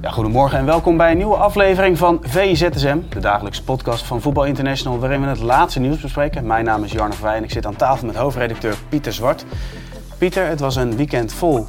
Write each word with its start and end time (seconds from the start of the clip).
Ja, 0.00 0.10
goedemorgen 0.10 0.58
en 0.58 0.64
welkom 0.64 0.96
bij 0.96 1.10
een 1.10 1.16
nieuwe 1.16 1.36
aflevering 1.36 1.98
van 1.98 2.18
VZSM, 2.22 2.98
de 3.08 3.20
dagelijkse 3.20 3.64
podcast 3.64 4.04
van 4.04 4.20
Voetbal 4.20 4.44
International, 4.44 4.98
waarin 4.98 5.20
we 5.20 5.26
het 5.26 5.40
laatste 5.40 5.80
nieuws 5.80 6.00
bespreken. 6.00 6.46
Mijn 6.46 6.64
naam 6.64 6.84
is 6.84 6.92
Jarno 6.92 7.14
Verwij 7.14 7.36
en 7.36 7.44
ik 7.44 7.50
zit 7.50 7.66
aan 7.66 7.76
tafel 7.76 8.06
met 8.06 8.16
hoofdredacteur 8.16 8.76
Pieter 8.88 9.12
Zwart. 9.12 9.44
Pieter, 10.18 10.46
het 10.46 10.60
was 10.60 10.76
een 10.76 10.96
weekend 10.96 11.32
vol 11.32 11.66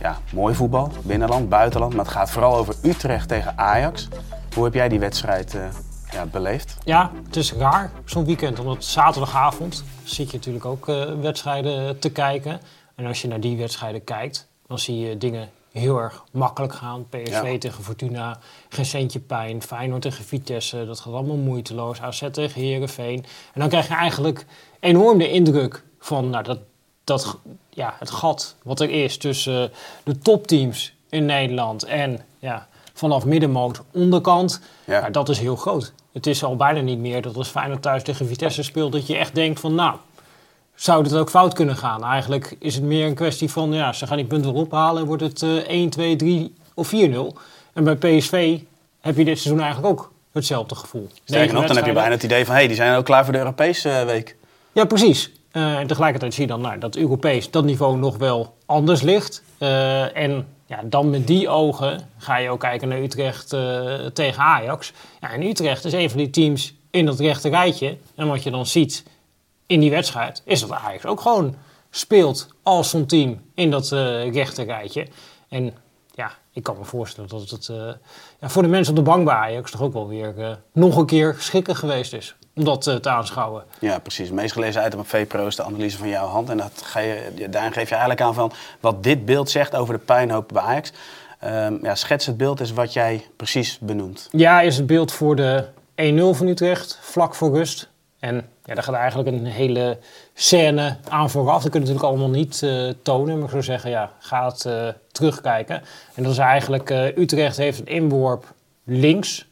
ja, 0.00 0.18
mooi 0.32 0.54
voetbal, 0.54 0.90
binnenland, 1.02 1.48
buitenland, 1.48 1.94
maar 1.94 2.04
het 2.04 2.14
gaat 2.14 2.30
vooral 2.30 2.56
over 2.56 2.74
Utrecht 2.82 3.28
tegen 3.28 3.58
Ajax. 3.58 4.08
Hoe 4.54 4.64
heb 4.64 4.74
jij 4.74 4.88
die 4.88 5.00
wedstrijd 5.00 5.54
uh, 5.54 5.62
ja, 6.10 6.26
beleefd? 6.26 6.76
Ja, 6.84 7.10
het 7.26 7.36
is 7.36 7.52
raar 7.52 7.90
zo'n 8.04 8.24
weekend, 8.24 8.58
omdat 8.58 8.84
zaterdagavond 8.84 9.84
zit 10.04 10.30
je 10.30 10.36
natuurlijk 10.36 10.64
ook 10.64 10.88
uh, 10.88 11.04
wedstrijden 11.20 11.98
te 11.98 12.10
kijken. 12.10 12.60
En 12.94 13.06
als 13.06 13.22
je 13.22 13.28
naar 13.28 13.40
die 13.40 13.56
wedstrijden 13.56 14.04
kijkt, 14.04 14.48
dan 14.66 14.78
zie 14.78 14.98
je 14.98 15.18
dingen 15.18 15.48
heel 15.78 15.98
erg 15.98 16.24
makkelijk 16.32 16.74
gaan. 16.74 17.08
PSV 17.08 17.50
ja. 17.52 17.58
tegen 17.58 17.84
Fortuna, 17.84 18.38
geen 18.68 18.86
centje 18.86 19.20
pijn. 19.20 19.62
Feyenoord 19.62 20.02
tegen 20.02 20.24
Vitesse, 20.24 20.86
dat 20.86 21.00
gaat 21.00 21.12
allemaal 21.12 21.36
moeiteloos. 21.36 22.00
AZ 22.00 22.22
tegen 22.30 22.60
Herenveen. 22.60 23.24
En 23.52 23.60
dan 23.60 23.68
krijg 23.68 23.88
je 23.88 23.94
eigenlijk 23.94 24.46
enorm 24.80 25.18
de 25.18 25.30
indruk 25.30 25.84
van 25.98 26.30
nou, 26.30 26.44
dat, 26.44 26.58
dat, 27.04 27.38
ja, 27.70 27.94
het 27.98 28.10
gat 28.10 28.56
wat 28.62 28.80
er 28.80 28.90
is 28.90 29.16
tussen 29.16 29.72
de 30.04 30.18
topteams 30.18 30.94
in 31.08 31.24
Nederland 31.24 31.84
en 31.84 32.20
ja, 32.38 32.68
vanaf 32.92 33.24
middenmoot 33.24 33.82
onderkant. 33.92 34.60
Ja. 34.84 35.00
Nou, 35.00 35.12
dat 35.12 35.28
is 35.28 35.38
heel 35.38 35.56
groot. 35.56 35.92
Het 36.12 36.26
is 36.26 36.44
al 36.44 36.56
bijna 36.56 36.80
niet 36.80 36.98
meer 36.98 37.22
dat 37.22 37.36
als 37.36 37.48
Feyenoord 37.48 37.82
thuis 37.82 38.02
tegen 38.02 38.26
Vitesse 38.26 38.62
speelt, 38.62 38.92
dat 38.92 39.06
je 39.06 39.16
echt 39.16 39.34
denkt 39.34 39.60
van 39.60 39.74
nou, 39.74 39.96
zou 40.76 41.02
het 41.02 41.14
ook 41.14 41.30
fout 41.30 41.54
kunnen 41.54 41.76
gaan. 41.76 42.04
Eigenlijk 42.04 42.56
is 42.58 42.74
het 42.74 42.84
meer 42.84 43.06
een 43.06 43.14
kwestie 43.14 43.50
van, 43.50 43.72
ja, 43.72 43.92
ze 43.92 44.06
gaan 44.06 44.16
die 44.16 44.26
punten 44.26 44.52
ophalen 44.52 45.00
en 45.02 45.06
wordt 45.08 45.22
het 45.22 45.42
uh, 45.42 45.56
1, 45.56 45.90
2, 45.90 46.16
3 46.16 46.54
of 46.74 46.92
4-0. 46.94 46.96
En 47.72 47.84
bij 47.84 47.96
PSV 47.96 48.58
heb 49.00 49.16
je 49.16 49.24
dit 49.24 49.38
seizoen 49.38 49.64
eigenlijk 49.64 49.92
ook 49.92 50.12
hetzelfde 50.32 50.74
gevoel. 50.74 51.08
Sterker 51.24 51.54
nog, 51.54 51.66
dan 51.66 51.76
heb 51.76 51.86
je 51.86 51.92
bijna 51.92 52.10
het 52.10 52.22
idee 52.22 52.44
van, 52.44 52.54
hé, 52.54 52.58
hey, 52.58 52.68
die 52.68 52.76
zijn 52.76 52.96
ook 52.96 53.04
klaar 53.04 53.24
voor 53.24 53.32
de 53.32 53.38
Europese 53.38 53.88
uh, 53.88 54.02
week. 54.02 54.36
Ja, 54.72 54.84
precies. 54.84 55.30
Uh, 55.52 55.78
en 55.78 55.86
tegelijkertijd 55.86 56.34
zie 56.34 56.42
je 56.42 56.48
dan 56.48 56.60
nou, 56.60 56.78
dat 56.78 56.96
Europees 56.96 57.50
dat 57.50 57.64
niveau 57.64 57.98
nog 57.98 58.16
wel 58.16 58.54
anders 58.66 59.02
ligt. 59.02 59.42
Uh, 59.58 60.16
en 60.16 60.46
ja, 60.66 60.80
dan 60.84 61.10
met 61.10 61.26
die 61.26 61.48
ogen 61.48 62.08
ga 62.18 62.36
je 62.36 62.50
ook 62.50 62.60
kijken 62.60 62.88
naar 62.88 63.02
Utrecht 63.02 63.48
tegen 64.12 64.42
Ajax. 64.42 64.92
Ja, 65.20 65.30
en 65.30 65.42
Utrecht 65.42 65.84
is 65.84 65.92
een 65.92 66.10
van 66.10 66.18
die 66.18 66.30
teams 66.30 66.74
in 66.90 67.06
dat 67.06 67.20
rechte 67.20 67.48
rijtje. 67.48 67.96
En 68.14 68.28
wat 68.28 68.42
je 68.42 68.50
dan 68.50 68.66
ziet 68.66 69.04
in 69.66 69.80
die 69.80 69.90
wedstrijd 69.90 70.42
is 70.44 70.60
dat 70.60 70.72
Ajax 70.72 71.04
ook 71.04 71.20
gewoon 71.20 71.54
speelt 71.90 72.48
als 72.62 72.90
zo'n 72.90 73.06
team 73.06 73.40
in 73.54 73.70
dat 73.70 73.90
uh, 73.92 74.32
rechte 74.32 74.62
rijtje. 74.62 75.06
En 75.48 75.74
ja, 76.14 76.30
ik 76.52 76.62
kan 76.62 76.76
me 76.78 76.84
voorstellen 76.84 77.30
dat 77.30 77.50
het 77.50 77.68
uh, 77.68 77.76
ja, 78.40 78.48
voor 78.48 78.62
de 78.62 78.68
mensen 78.68 78.92
op 78.92 79.04
de 79.04 79.10
bank 79.10 79.24
bij 79.24 79.34
Ajax 79.34 79.70
toch 79.70 79.82
ook 79.82 79.92
wel 79.92 80.08
weer 80.08 80.34
uh, 80.38 80.50
nog 80.72 80.96
een 80.96 81.06
keer 81.06 81.36
schikken 81.38 81.76
geweest 81.76 82.12
is. 82.12 82.36
Om 82.54 82.64
dat 82.64 82.82
te 82.82 83.08
aanschouwen. 83.10 83.64
Ja, 83.78 83.98
precies. 83.98 84.26
Het 84.26 84.36
meest 84.36 84.52
gelezen 84.52 84.86
item 84.86 84.98
op 84.98 85.06
VPRO 85.06 85.46
is 85.46 85.56
de 85.56 85.62
analyse 85.62 85.98
van 85.98 86.08
jouw 86.08 86.26
hand. 86.26 86.48
En 86.48 86.56
dat 86.56 86.82
ga 86.84 87.00
je, 87.00 87.46
daarin 87.50 87.72
geef 87.72 87.88
je 87.88 87.94
eigenlijk 87.94 88.20
aan 88.20 88.34
van 88.34 88.52
wat 88.80 89.02
dit 89.02 89.24
beeld 89.24 89.50
zegt 89.50 89.74
over 89.74 89.94
de 89.94 90.00
puinhoop 90.00 90.48
bij 90.52 90.62
Ajax. 90.62 90.92
Um, 91.44 91.78
ja, 91.82 91.94
schets 91.94 92.26
het 92.26 92.36
beeld 92.36 92.60
is 92.60 92.72
wat 92.72 92.92
jij 92.92 93.26
precies 93.36 93.78
benoemt. 93.78 94.28
Ja, 94.30 94.60
is 94.60 94.76
het 94.76 94.86
beeld 94.86 95.12
voor 95.12 95.36
de 95.36 95.64
1-0 95.64 96.36
van 96.36 96.46
Utrecht, 96.46 96.98
vlak 97.02 97.34
voor 97.34 97.56
rust. 97.56 97.88
En 98.18 98.34
ja, 98.64 98.74
daar 98.74 98.82
gaat 98.82 98.94
eigenlijk 98.94 99.28
een 99.28 99.46
hele 99.46 99.98
scène 100.34 100.96
aan 101.08 101.30
vooraf. 101.30 101.62
Dat 101.62 101.70
kunnen 101.70 101.88
we 101.88 101.94
natuurlijk 101.94 102.20
allemaal 102.20 102.38
niet 102.38 102.62
uh, 102.62 102.92
tonen. 103.02 103.34
Maar 103.34 103.44
ik 103.44 103.50
zou 103.50 103.62
zeggen, 103.62 103.90
ja, 103.90 104.12
ga 104.18 104.46
het 104.46 104.64
uh, 104.64 104.88
terugkijken. 105.12 105.82
En 106.14 106.22
dat 106.22 106.32
is 106.32 106.38
eigenlijk, 106.38 106.90
uh, 106.90 107.16
Utrecht 107.16 107.56
heeft 107.56 107.78
een 107.78 107.86
inworp 107.86 108.54
links, 108.84 109.48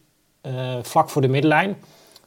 vlak 0.82 1.10
voor 1.10 1.22
de 1.22 1.28
middenlijn. 1.28 1.76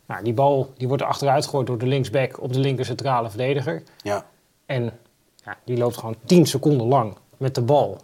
Nou, 0.07 0.23
die 0.23 0.33
bal 0.33 0.73
die 0.77 0.87
wordt 0.87 1.03
achteruit 1.03 1.43
gegooid 1.43 1.67
door 1.67 1.77
de 1.77 1.87
linksback 1.87 2.41
op 2.41 2.53
de 2.53 2.59
linker 2.59 2.85
centrale 2.85 3.29
verdediger. 3.29 3.83
Ja. 4.01 4.25
En 4.65 4.91
ja, 5.35 5.57
die 5.63 5.77
loopt 5.77 5.97
gewoon 5.97 6.15
10 6.25 6.45
seconden 6.45 6.87
lang 6.87 7.17
met 7.37 7.55
de 7.55 7.61
bal 7.61 7.97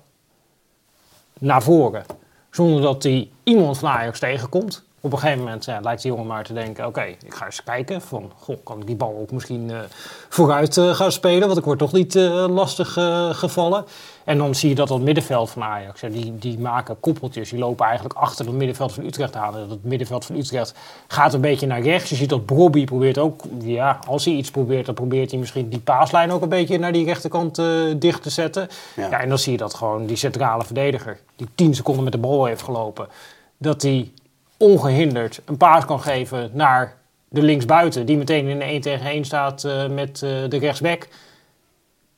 naar 1.40 1.64
voren. 1.64 2.06
Zonder 2.52 2.82
dat 2.82 3.04
hij 3.04 3.30
iemand 3.44 3.78
van 3.78 3.90
Ajax 3.90 4.20
tegenkomt 4.20 4.84
op 5.06 5.14
een 5.14 5.20
gegeven 5.20 5.44
moment 5.44 5.66
ja, 5.66 5.80
lijkt 5.82 6.02
die 6.02 6.12
jongen 6.12 6.28
maar 6.28 6.44
te 6.44 6.54
denken: 6.54 6.88
oké, 6.88 7.00
okay, 7.00 7.18
ik 7.26 7.34
ga 7.34 7.46
eens 7.46 7.64
kijken. 7.64 8.02
Van, 8.02 8.32
goh, 8.40 8.58
kan 8.64 8.80
ik 8.80 8.88
die 8.88 8.96
bal 8.96 9.18
ook 9.22 9.32
misschien 9.32 9.70
uh, 9.70 9.80
vooruit 10.30 10.78
uh, 10.78 10.94
gaan 10.94 11.12
spelen? 11.12 11.48
Want 11.48 11.60
ik 11.60 11.66
word 11.66 11.80
toch 11.80 11.92
niet 11.92 12.16
uh, 12.16 12.46
lastig 12.50 12.94
gevallen. 13.32 13.86
En 14.24 14.38
dan 14.38 14.56
zie 14.56 14.70
je 14.70 14.76
dat 14.76 14.88
dat 14.88 15.02
middenveld 15.02 15.50
van 15.50 15.64
Ajax, 15.64 16.02
ja, 16.02 16.10
die, 16.10 16.38
die 16.38 16.60
maken 16.60 17.00
koppeltjes. 17.00 17.50
Die 17.50 17.60
lopen 17.60 17.86
eigenlijk 17.86 18.16
achter 18.16 18.46
het 18.46 18.56
middenveld 18.56 18.94
van 18.94 19.06
Utrecht 19.06 19.36
aan. 19.36 19.58
En 19.58 19.68
dat 19.68 19.78
middenveld 19.82 20.26
van 20.26 20.36
Utrecht 20.36 20.74
gaat 21.08 21.34
een 21.34 21.42
beetje 21.42 21.68
naar 21.68 21.82
rechts. 21.82 22.10
Je 22.10 22.16
ziet 22.16 22.30
dat 22.30 22.46
Brobby 22.46 22.86
probeert 22.86 23.18
ook, 23.18 23.42
ja, 23.62 24.00
als 24.08 24.26
hij 24.26 24.34
iets 24.34 24.52
probeert, 24.52 24.86
dan 24.86 24.96
probeert 24.96 25.32
hij 25.32 25.40
misschien 25.40 25.70
die 25.70 25.80
paaslijn 25.80 26.32
ook 26.32 26.42
een 26.42 26.50
beetje 26.50 26.78
naar 26.78 26.92
die 26.92 27.06
rechterkant 27.06 27.62
dicht 27.98 28.24
te 28.24 28.30
zetten. 28.30 28.68
Ja. 28.96 29.10
ja, 29.10 29.20
en 29.20 29.30
dan 29.30 29.38
zie 29.38 29.52
je 29.52 29.58
dat 29.58 29.74
gewoon 29.74 30.06
die 30.06 30.18
centrale 30.18 30.64
verdediger, 30.64 31.20
die 31.36 31.48
10 31.56 31.76
seconden 31.76 32.04
met 32.04 32.14
de 32.14 32.20
bal 32.20 32.46
heeft 32.46 32.62
gelopen, 32.62 33.08
dat 33.58 33.82
die 33.82 34.14
ongehinderd 34.64 35.42
een 35.46 35.58
paas 35.58 35.86
kan 35.86 36.02
geven 36.02 36.50
naar 36.54 36.96
de 37.30 37.42
linksbuiten, 37.42 38.06
die 38.06 38.18
meteen 38.18 38.48
in 38.48 38.56
een 38.56 38.68
1 38.68 38.82
tegen 38.82 39.06
1 39.06 39.26
staat 39.26 39.64
uh, 39.64 39.88
met 39.88 40.22
uh, 40.24 40.50
de 40.50 40.58
rechtsback. 40.58 41.08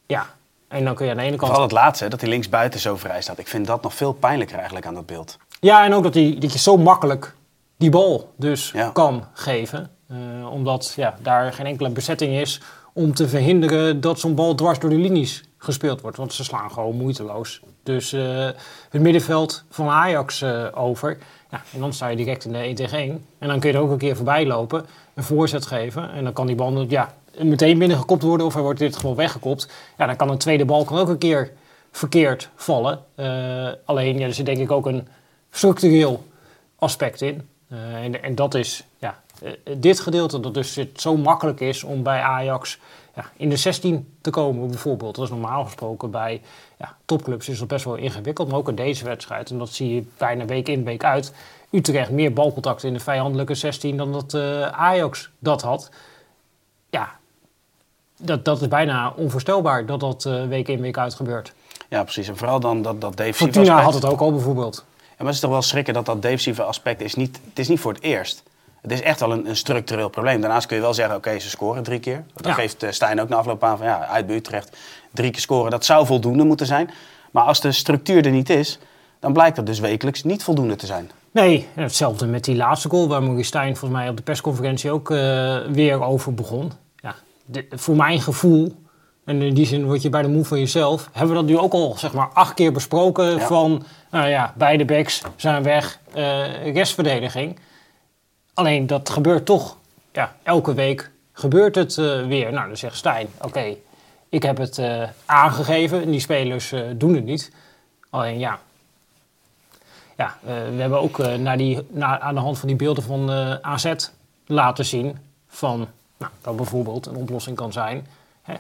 Ja, 0.06 0.26
en 0.68 0.86
dan 0.86 0.96
kun 0.96 1.06
je 1.06 1.12
aan 1.12 1.18
de 1.18 1.24
ene 1.24 1.36
kant... 1.36 1.48
Vooral 1.48 1.62
het 1.62 1.72
laatste, 1.72 2.08
dat 2.08 2.22
hij 2.22 2.30
linksbuiten 2.30 2.80
zo 2.80 2.96
vrij 2.96 3.22
staat. 3.22 3.38
Ik 3.38 3.48
vind 3.48 3.68
dat 3.68 3.82
nog 3.82 3.94
veel 3.94 4.14
pijnlijker 4.14 4.56
eigenlijk 4.56 4.86
aan 4.86 4.94
dat 4.94 5.06
beeld. 5.06 5.38
Ja, 5.60 5.86
en 5.86 5.94
ook 5.94 6.04
dat, 6.04 6.14
hij, 6.14 6.36
dat 6.40 6.54
je 6.54 6.60
zo 6.60 6.78
makkelijk 6.78 7.34
die 7.78 7.90
bal 7.90 8.34
dus 8.36 8.72
ja. 8.72 8.90
kan 8.90 9.28
geven. 9.34 9.90
Uh, 10.12 10.52
omdat 10.52 10.94
ja, 10.96 11.16
daar 11.22 11.54
geen 11.54 11.66
enkele 11.66 11.90
bezetting 11.90 12.34
is 12.34 12.62
om 12.94 13.14
te 13.14 13.28
verhinderen 13.28 14.02
dat 14.02 14.20
zo'n 14.20 14.36
bal 14.36 14.56
dwars 14.56 14.80
door 14.80 14.90
de 14.90 14.96
linies 14.96 15.44
gespeeld 15.66 16.02
wordt. 16.02 16.18
Want 16.18 16.34
ze 16.34 16.44
slaan 16.44 16.72
gewoon 16.72 16.96
moeiteloos. 16.96 17.62
Dus 17.84 18.12
het 18.12 19.02
middenveld 19.02 19.64
van 19.70 19.88
Ajax 19.88 20.44
over... 20.74 21.18
Ja, 21.52 21.62
en 21.74 21.80
dan 21.80 21.94
sta 21.94 22.08
je 22.08 22.16
direct 22.16 22.46
in 22.46 22.52
de 22.52 22.58
1 22.58 22.76
tegen 22.76 22.98
1. 22.98 23.26
En 23.38 23.48
dan 23.48 23.60
kun 23.60 23.70
je 23.70 23.76
er 23.76 23.82
ook 23.82 23.92
een 23.92 23.98
keer 23.98 24.16
voorbij 24.16 24.46
lopen, 24.46 24.86
een 25.14 25.24
voorzet 25.24 25.66
geven. 25.66 26.12
En 26.12 26.24
dan 26.24 26.34
kan 26.34 26.48
die 26.48 26.56
bal 26.56 26.86
ja, 26.88 27.14
meteen 27.38 27.78
binnengekopt 27.78 28.24
worden 28.24 28.46
of 28.46 28.54
hij 28.54 28.64
wordt 28.64 28.80
dit 28.80 28.96
gewoon 28.96 29.16
weggekopt. 29.16 29.70
Ja, 29.98 30.06
dan 30.06 30.16
kan 30.16 30.30
een 30.30 30.38
tweede 30.38 30.66
bal 30.66 30.84
kan 30.84 30.98
ook 30.98 31.08
een 31.08 31.18
keer 31.18 31.52
verkeerd 31.92 32.50
vallen. 32.56 33.00
Uh, 33.16 33.70
alleen, 33.86 34.18
ja, 34.18 34.26
er 34.26 34.34
zit 34.34 34.46
denk 34.46 34.58
ik 34.58 34.72
ook 34.72 34.86
een 34.86 35.08
structureel 35.52 36.24
aspect 36.76 37.22
in. 37.22 37.50
En, 37.70 38.24
en, 38.24 38.36
dat 38.36 38.54
is 38.54 38.86
ja, 38.98 39.24
dit 39.78 40.00
gedeelte, 40.00 40.40
dat 40.40 40.54
dus 40.54 40.76
het 40.76 41.02
zo 41.02 41.18
makkelijk 41.18 41.60
is 41.60 41.84
om 41.84 42.04
bij 42.04 42.22
Ajax 42.22 42.80
ja, 43.16 43.26
in 43.38 43.50
de 43.50 43.58
16 43.58 44.16
te 44.22 44.30
komen 44.30 44.68
bijvoorbeeld. 44.68 45.16
Dat 45.16 45.24
is 45.24 45.32
normaal 45.32 45.64
gesproken 45.64 46.12
bij 46.12 46.42
ja, 46.78 46.96
topclubs 47.06 47.50
is 47.50 47.60
dat 47.60 47.68
best 47.68 47.86
wel 47.86 47.96
ingewikkeld, 47.96 48.48
maar 48.48 48.58
ook 48.58 48.70
in 48.70 48.76
deze 48.76 49.06
wedstrijd. 49.06 49.50
En 49.50 49.58
dat 49.58 49.70
zie 49.70 49.96
je 49.96 50.04
bijna 50.18 50.46
week 50.46 50.68
in, 50.68 50.84
week 50.84 51.04
uit. 51.04 51.34
Utrecht 51.72 52.10
meer 52.10 52.34
balcontact 52.34 52.84
in 52.84 52.94
de 52.94 53.00
vijandelijke 53.00 53.56
16 53.56 53.98
dan 53.98 54.12
dat 54.12 54.34
uh, 54.34 54.68
Ajax 54.68 55.30
dat 55.40 55.62
had. 55.62 55.90
Ja, 56.90 57.12
dat, 58.18 58.46
dat 58.46 58.62
is 58.62 58.68
bijna 58.68 59.14
onvoorstelbaar 59.16 59.86
dat 59.86 60.00
dat 60.00 60.26
uh, 60.26 60.48
week 60.48 60.68
in, 60.68 60.82
week 60.82 60.98
uit 60.98 61.14
gebeurt. 61.14 61.54
Ja, 61.90 62.04
precies. 62.04 62.28
En 62.28 62.38
vooral 62.38 62.60
dan 62.60 62.82
dat, 62.82 63.02
dat 63.02 63.18
defensieve 63.18 63.54
Fortuna 63.54 63.76
aspect. 63.76 63.94
had 63.94 64.04
het 64.04 64.12
ook 64.12 64.20
al 64.20 64.32
bijvoorbeeld. 64.32 64.86
Ja, 65.00 65.12
maar 65.18 65.26
het 65.26 65.36
is 65.36 65.42
toch 65.42 65.52
wel 65.52 65.62
schrikken 65.62 65.94
dat 65.94 66.06
dat 66.06 66.22
defensieve 66.22 66.64
aspect 66.64 67.02
is 67.02 67.16
niet... 67.16 67.40
Het 67.50 67.60
is 67.60 67.68
niet 67.68 67.80
voor 67.80 67.94
het 67.94 68.02
eerst. 68.02 68.44
Het 68.86 68.94
is 68.94 69.02
echt 69.02 69.20
wel 69.20 69.32
een, 69.32 69.50
een, 69.50 69.56
structureel 69.56 70.10
probleem. 70.10 70.42
Daarnaast 70.42 70.68
kun 70.68 70.76
je 70.76 70.82
wel 70.82 70.94
zeggen, 70.94 71.16
oké, 71.16 71.40
ze 71.40 71.50
scoren 71.50 71.84
drie 71.84 72.00
keer. 72.00 72.24
Dat 72.34 72.54
geeft 72.54 72.84
uh, 72.84 72.92
Stijn 72.92 73.22
ook 73.22 73.30
na 73.30 73.36
afloop 73.36 73.64
aan 73.64 73.78
van, 73.78 73.88
ja, 73.88 74.08
uit 74.08 74.28
bij 74.28 74.36
Utrecht 74.36 74.78
drie 75.12 75.32
keer 75.32 75.42
scoren. 75.42 75.72
Dat 75.72 75.86
zou 75.86 76.06
voldoende 76.06 76.44
moeten 76.44 76.66
zijn. 76.66 76.90
Maar 77.32 77.44
als 77.44 77.62
de 77.62 77.72
structuur 77.72 78.26
er 78.26 78.32
niet 78.32 78.50
is, 78.50 78.80
dan 79.20 79.34
blijkt 79.34 79.56
dat 79.56 79.66
dus 79.66 79.80
wekelijks 79.80 80.24
niet 80.24 80.44
voldoende 80.44 80.76
te 80.76 80.86
zijn. 80.86 81.12
Nee, 81.32 81.68
hetzelfde 81.74 82.26
met 82.26 82.44
die 82.44 82.56
laatste 82.56 82.90
goal 82.90 83.08
waar 83.08 83.24
Maurice 83.24 83.48
Stijn 83.48 83.78
volgens 83.78 84.00
mij 84.00 84.10
op 84.10 84.18
de 84.18 84.24
persconferentie 84.24 84.92
ook 84.92 85.10
uh, 85.10 85.58
weer 85.72 86.02
over 86.02 86.34
begon. 86.34 86.72
Ja, 86.96 87.16
voor 87.70 87.96
mijn 87.96 88.22
gevoel, 88.22 88.76
en 89.26 89.42
in 89.42 89.54
die 89.54 89.66
zin 89.66 89.86
word 89.86 90.02
je 90.02 90.10
bij 90.10 90.22
de 90.22 90.28
moe 90.28 90.46
van 90.46 90.60
jezelf, 90.60 91.10
hebben 91.12 91.36
we 91.36 91.42
dat 91.42 91.50
nu 91.50 91.58
ook 91.58 91.74
al 91.74 91.96
zeg 91.98 92.14
maar 92.14 92.30
acht 92.34 92.54
keer 92.54 92.72
besproken 92.72 93.42
van, 93.42 93.84
nou 94.12 94.28
ja, 94.28 94.54
beide 94.58 94.86
backs 94.86 95.22
zijn 95.36 95.64
weg, 95.64 96.00
uh, 96.16 96.74
restverdediging. 96.74 97.60
Alleen 98.56 98.88
dat 98.88 99.10
gebeurt 99.10 99.46
toch, 99.46 99.78
ja, 100.12 100.36
elke 100.44 100.74
week 100.74 101.12
gebeurt 101.32 101.76
het 101.76 101.98
uh, 101.98 102.28
weer. 102.28 102.52
Nou, 102.52 102.68
dan 102.68 102.78
zegt 102.78 102.96
Stijn, 102.96 103.28
oké, 103.42 103.76
ik 104.30 104.44
heb 104.44 104.58
het 104.58 104.82
aangegeven 105.26 106.02
en 106.02 106.12
die 106.12 106.20
spelers 106.20 106.74
doen 106.96 107.16
het 107.16 107.26
niet. 107.26 107.52
Alleen 108.10 108.40
ja, 108.40 108.60
ja, 110.18 110.38
we 110.42 110.82
hebben 110.82 111.02
ook 111.02 111.18
naar 111.18 111.58
die, 111.58 111.88
naar, 111.90 112.20
aan 112.20 112.36
de 112.36 112.42
hand 112.42 112.60
van 112.60 112.68
die 112.68 112.78
beelden 112.78 113.04
van 113.04 113.32
AZ 113.62 113.94
laten 114.46 114.86
zien 114.86 115.18
van 115.48 115.88
nou, 116.18 116.32
dat 116.42 116.56
bijvoorbeeld 116.56 117.06
een 117.06 117.16
oplossing 117.16 117.56
kan 117.56 117.72
zijn. 117.72 118.08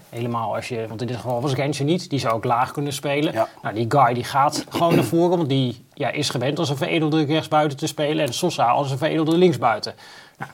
Helemaal 0.10 0.56
als 0.56 0.68
je, 0.68 0.88
want 0.88 1.02
in 1.02 1.08
dit 1.08 1.16
geval 1.16 1.42
was 1.42 1.54
Gensje 1.54 1.84
niet, 1.84 2.10
die 2.10 2.20
zou 2.20 2.34
ook 2.34 2.44
laag 2.44 2.72
kunnen 2.72 2.94
spelen. 2.94 3.34
Ja. 3.34 3.48
Nou, 3.62 3.76
die 3.76 3.86
guy 3.90 4.14
die 4.14 4.24
gaat 4.24 4.66
gewoon 4.70 4.96
naar 4.96 5.04
voren, 5.04 5.38
want 5.38 5.50
die 5.50 5.86
ja, 5.94 6.10
is 6.10 6.30
gewend 6.30 6.60
als 6.60 6.70
een 6.70 6.78
veredelde 6.78 7.26
rechtsbuiten 7.26 7.78
te 7.78 7.88
spelen. 7.88 8.26
En 8.26 8.34
Sosa 8.34 8.66
als 8.66 8.92
een 8.92 8.98
veredelde 8.98 9.38
linksbuiten. 9.38 9.94
Nou, 10.38 10.52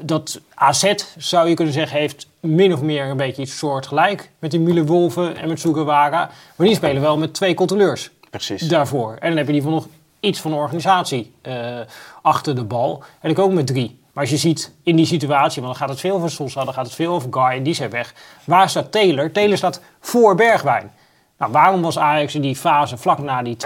dat 0.00 0.40
AZ, 0.54 0.94
zou 1.16 1.48
je 1.48 1.54
kunnen 1.54 1.74
zeggen, 1.74 1.98
heeft 1.98 2.26
min 2.40 2.72
of 2.72 2.82
meer 2.82 3.04
een 3.04 3.16
beetje 3.16 3.42
iets 3.42 3.58
soortgelijk 3.58 4.30
met 4.38 4.50
die 4.50 4.60
Müller 4.60 4.86
Wolven 4.86 5.36
en 5.36 5.48
met 5.48 5.60
Sugawara. 5.60 6.30
Maar 6.56 6.66
die 6.66 6.76
spelen 6.76 7.02
wel 7.02 7.18
met 7.18 7.34
twee 7.34 7.54
controleurs. 7.54 8.10
Precies. 8.30 8.68
Daarvoor. 8.68 9.16
En 9.20 9.28
dan 9.28 9.36
heb 9.36 9.46
je 9.46 9.52
die 9.52 9.62
van 9.62 9.72
nog 9.72 9.86
iets 10.20 10.40
van 10.40 10.52
een 10.52 10.58
organisatie 10.58 11.32
uh, 11.42 11.80
achter 12.22 12.54
de 12.54 12.64
bal. 12.64 13.02
En 13.20 13.30
ik 13.30 13.38
ook 13.38 13.52
met 13.52 13.66
drie. 13.66 14.00
Maar 14.12 14.22
als 14.22 14.32
je 14.32 14.38
ziet 14.38 14.72
in 14.82 14.96
die 14.96 15.06
situatie, 15.06 15.62
want 15.62 15.74
dan 15.74 15.82
gaat 15.82 15.92
het 15.94 16.00
veel 16.00 16.14
over 16.14 16.30
Sosa, 16.30 16.64
dan 16.64 16.74
gaat 16.74 16.86
het 16.86 16.94
veel 16.94 17.12
over 17.12 17.28
Guy 17.32 17.56
en 17.56 17.62
die 17.62 17.74
zijn 17.74 17.90
weg. 17.90 18.14
Waar 18.44 18.70
staat 18.70 18.92
Taylor? 18.92 19.32
Taylor 19.32 19.56
staat 19.56 19.80
voor 20.00 20.34
Bergwijn. 20.34 20.92
Nou, 21.38 21.52
waarom 21.52 21.82
was 21.82 21.98
Ajax 21.98 22.34
in 22.34 22.42
die 22.42 22.56
fase 22.56 22.96
vlak 22.96 23.18
na 23.18 23.42
die 23.42 23.56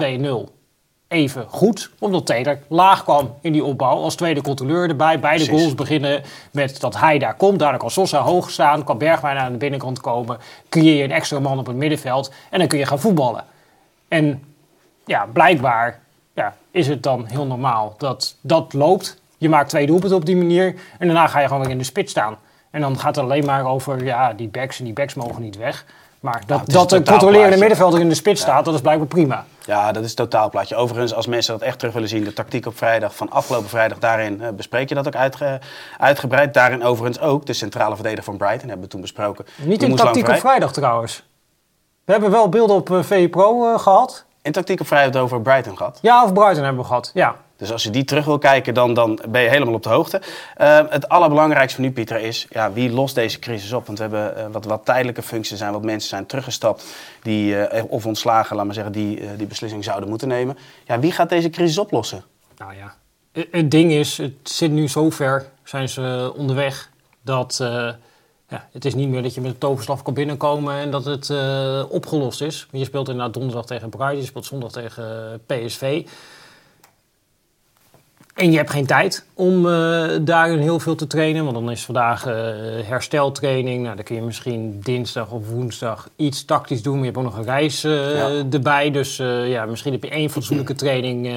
2-0 0.49 0.55
even 1.09 1.47
goed? 1.49 1.91
Omdat 1.99 2.27
Taylor 2.27 2.59
laag 2.69 3.03
kwam 3.03 3.35
in 3.41 3.53
die 3.53 3.65
opbouw 3.65 3.97
als 3.97 4.15
tweede 4.15 4.43
controleur 4.43 4.89
erbij. 4.89 5.21
Beide 5.21 5.45
Precies. 5.45 5.61
goals 5.61 5.75
beginnen 5.75 6.23
met 6.51 6.81
dat 6.81 6.97
hij 6.97 7.19
daar 7.19 7.35
komt. 7.35 7.59
Daardoor 7.59 7.81
kan 7.81 7.91
Sosa 7.91 8.21
hoog 8.21 8.51
staan, 8.51 8.85
kan 8.85 8.99
Bergwijn 8.99 9.37
aan 9.37 9.53
de 9.53 9.59
binnenkant 9.59 10.01
komen. 10.01 10.39
Creëer 10.69 10.97
je 10.97 11.05
een 11.05 11.13
extra 11.13 11.41
man 11.41 11.59
op 11.59 11.67
het 11.67 11.77
middenveld 11.77 12.33
en 12.51 12.59
dan 12.59 12.69
kun 12.69 12.79
je 12.79 12.87
gaan 12.87 13.01
voetballen. 13.01 13.45
En 14.09 14.43
ja, 15.05 15.27
blijkbaar 15.33 16.01
ja, 16.35 16.57
is 16.71 16.89
het 16.89 17.03
dan 17.03 17.27
heel 17.27 17.47
normaal 17.47 17.95
dat 17.99 18.37
dat 18.41 18.73
loopt. 18.73 19.21
Je 19.37 19.49
maakt 19.49 19.69
twee 19.69 19.87
doelpunten 19.87 20.19
op 20.19 20.27
die 20.27 20.37
manier 20.37 20.75
en 20.99 21.07
daarna 21.07 21.27
ga 21.27 21.41
je 21.41 21.47
gewoon 21.47 21.63
weer 21.63 21.71
in 21.71 21.79
de 21.79 21.85
spits 21.85 22.11
staan. 22.11 22.37
En 22.71 22.81
dan 22.81 22.99
gaat 22.99 23.17
het 23.17 23.25
alleen 23.25 23.45
maar 23.45 23.67
over, 23.67 24.05
ja, 24.05 24.33
die 24.33 24.49
backs 24.49 24.79
en 24.79 24.85
die 24.85 24.93
backs 24.93 25.15
mogen 25.15 25.43
niet 25.43 25.57
weg. 25.57 25.85
Maar 26.21 26.43
dat, 26.47 26.63
ja, 26.67 26.73
dat 26.73 26.91
de 26.91 27.03
controlerende 27.03 27.57
middenvelder 27.57 28.01
in 28.01 28.09
de 28.09 28.15
spits 28.15 28.41
staat, 28.41 28.65
dat 28.65 28.75
is 28.75 28.81
blijkbaar 28.81 29.07
prima. 29.07 29.45
Ja, 29.65 29.93
dat 29.93 30.03
is 30.03 30.09
het 30.09 30.19
totaalplaatje. 30.19 30.77
Overigens, 30.77 31.15
als 31.15 31.27
mensen 31.27 31.53
dat 31.53 31.63
echt 31.63 31.79
terug 31.79 31.95
willen 31.95 32.09
zien, 32.09 32.25
de 32.25 32.33
tactiek 32.33 32.67
op 32.67 32.77
vrijdag 32.77 33.17
van 33.17 33.31
afgelopen 33.31 33.69
vrijdag, 33.69 33.99
daarin 33.99 34.41
uh, 34.41 34.49
bespreek 34.49 34.89
je 34.89 34.95
dat 34.95 35.07
ook 35.07 35.15
uitge 35.15 35.61
uitgebreid. 35.99 36.55
Daarin 36.55 36.85
overigens 36.85 37.21
ook 37.21 37.47
de 37.47 37.53
centrale 37.53 37.95
verdediger 37.95 38.25
van 38.25 38.37
Brighton, 38.37 38.69
hebben 38.69 38.85
we 38.85 38.91
toen 38.91 39.01
besproken. 39.01 39.47
Niet 39.57 39.83
in 39.83 39.97
tactiek 39.97 40.29
op 40.29 40.37
vrijdag 40.37 40.73
trouwens. 40.73 41.25
We 42.05 42.13
hebben 42.13 42.31
wel 42.31 42.49
beelden 42.49 42.77
op 42.77 42.91
uh, 42.91 43.03
VE 43.03 43.29
Pro 43.29 43.73
uh, 43.73 43.79
gehad. 43.79 44.25
In 44.43 44.53
tactiek 44.53 44.81
op 44.81 44.87
vrijheid 44.87 45.17
over 45.17 45.41
Brighton 45.41 45.77
gehad? 45.77 45.99
Ja, 46.03 46.23
over 46.23 46.35
Brighton 46.35 46.65
hebben 46.65 46.83
we 46.83 46.89
gehad, 46.89 47.11
ja. 47.15 47.37
Dus 47.57 47.73
als 47.73 47.83
je 47.83 47.91
die 47.91 48.05
terug 48.05 48.25
wil 48.25 48.39
kijken, 48.39 48.75
dan, 48.75 48.95
dan 48.95 49.19
ben 49.29 49.43
je 49.43 49.49
helemaal 49.49 49.75
op 49.75 49.83
de 49.83 49.89
hoogte. 49.89 50.23
Uh, 50.61 50.81
het 50.89 51.09
allerbelangrijkste 51.09 51.75
van 51.75 51.85
nu, 51.85 51.93
Pieter, 51.93 52.21
is 52.21 52.47
ja, 52.51 52.73
wie 52.73 52.91
lost 52.91 53.15
deze 53.15 53.39
crisis 53.39 53.73
op? 53.73 53.87
Want 53.87 53.99
we 53.99 54.05
hebben 54.05 54.35
uh, 54.37 54.45
wat, 54.53 54.65
wat 54.65 54.85
tijdelijke 54.85 55.23
functies 55.23 55.59
zijn, 55.59 55.73
wat 55.73 55.85
mensen 55.85 56.09
zijn 56.09 56.27
teruggestapt, 56.27 56.85
die, 57.23 57.55
uh, 57.55 57.85
of 57.89 58.07
ontslagen, 58.07 58.57
laat 58.57 58.65
maar 58.65 58.75
zeggen, 58.75 58.93
die 58.93 59.37
die 59.37 59.47
beslissing 59.47 59.85
zouden 59.85 60.09
moeten 60.09 60.29
nemen. 60.29 60.59
Ja, 60.85 60.99
wie 60.99 61.13
gaat 61.13 61.29
deze 61.29 61.51
crisis 61.51 61.79
oplossen? 61.79 62.25
Nou 62.57 62.75
ja, 62.75 62.95
het 63.51 63.71
ding 63.71 63.93
is, 63.93 64.19
het 64.19 64.33
zit 64.43 64.71
nu 64.71 64.89
zo 64.89 65.11
ver, 65.11 65.47
zijn 65.65 65.89
ze 65.89 66.33
onderweg, 66.37 66.91
dat 67.23 67.57
ja, 68.49 68.69
het 68.73 68.85
is 68.85 68.95
niet 68.95 69.09
meer 69.09 69.23
dat 69.23 69.35
je 69.35 69.41
met 69.41 69.51
een 69.51 69.59
toverstaf 69.59 70.03
kan 70.03 70.15
binnenkomen 70.15 70.75
en 70.75 70.91
dat 70.91 71.05
het 71.05 71.33
opgelost 71.89 72.41
is. 72.41 72.67
Je 72.71 72.85
speelt 72.85 73.09
inderdaad 73.09 73.35
donderdag 73.35 73.67
tegen 73.67 73.89
Brighton, 73.89 74.19
je 74.19 74.25
speelt 74.25 74.45
zondag 74.45 74.73
tegen 74.73 75.41
PSV. 75.47 76.07
En 78.37 78.51
je 78.51 78.57
hebt 78.57 78.71
geen 78.71 78.87
tijd 78.87 79.27
om 79.35 79.67
uh, 79.67 80.09
daarin 80.21 80.59
heel 80.59 80.79
veel 80.79 80.95
te 80.95 81.07
trainen. 81.07 81.45
Want 81.45 81.57
dan 81.57 81.71
is 81.71 81.85
vandaag 81.85 82.27
uh, 82.27 82.35
hersteltraining. 82.85 83.83
Nou, 83.83 83.97
dan 83.97 84.05
kun 84.05 84.15
je 84.15 84.23
misschien 84.23 84.81
dinsdag 84.81 85.31
of 85.31 85.49
woensdag 85.49 86.09
iets 86.17 86.45
tactisch 86.45 86.83
doen. 86.83 86.93
Maar 86.93 87.05
je 87.05 87.11
hebt 87.11 87.19
ook 87.19 87.25
nog 87.25 87.37
een 87.37 87.53
reis 87.53 87.85
uh, 87.85 88.17
ja. 88.17 88.45
erbij. 88.51 88.91
Dus 88.91 89.17
ja, 89.47 89.65
misschien 89.65 89.93
heb 89.93 90.03
je 90.03 90.11
één 90.11 90.31
fatsoenlijke 90.31 90.75
training 90.75 91.35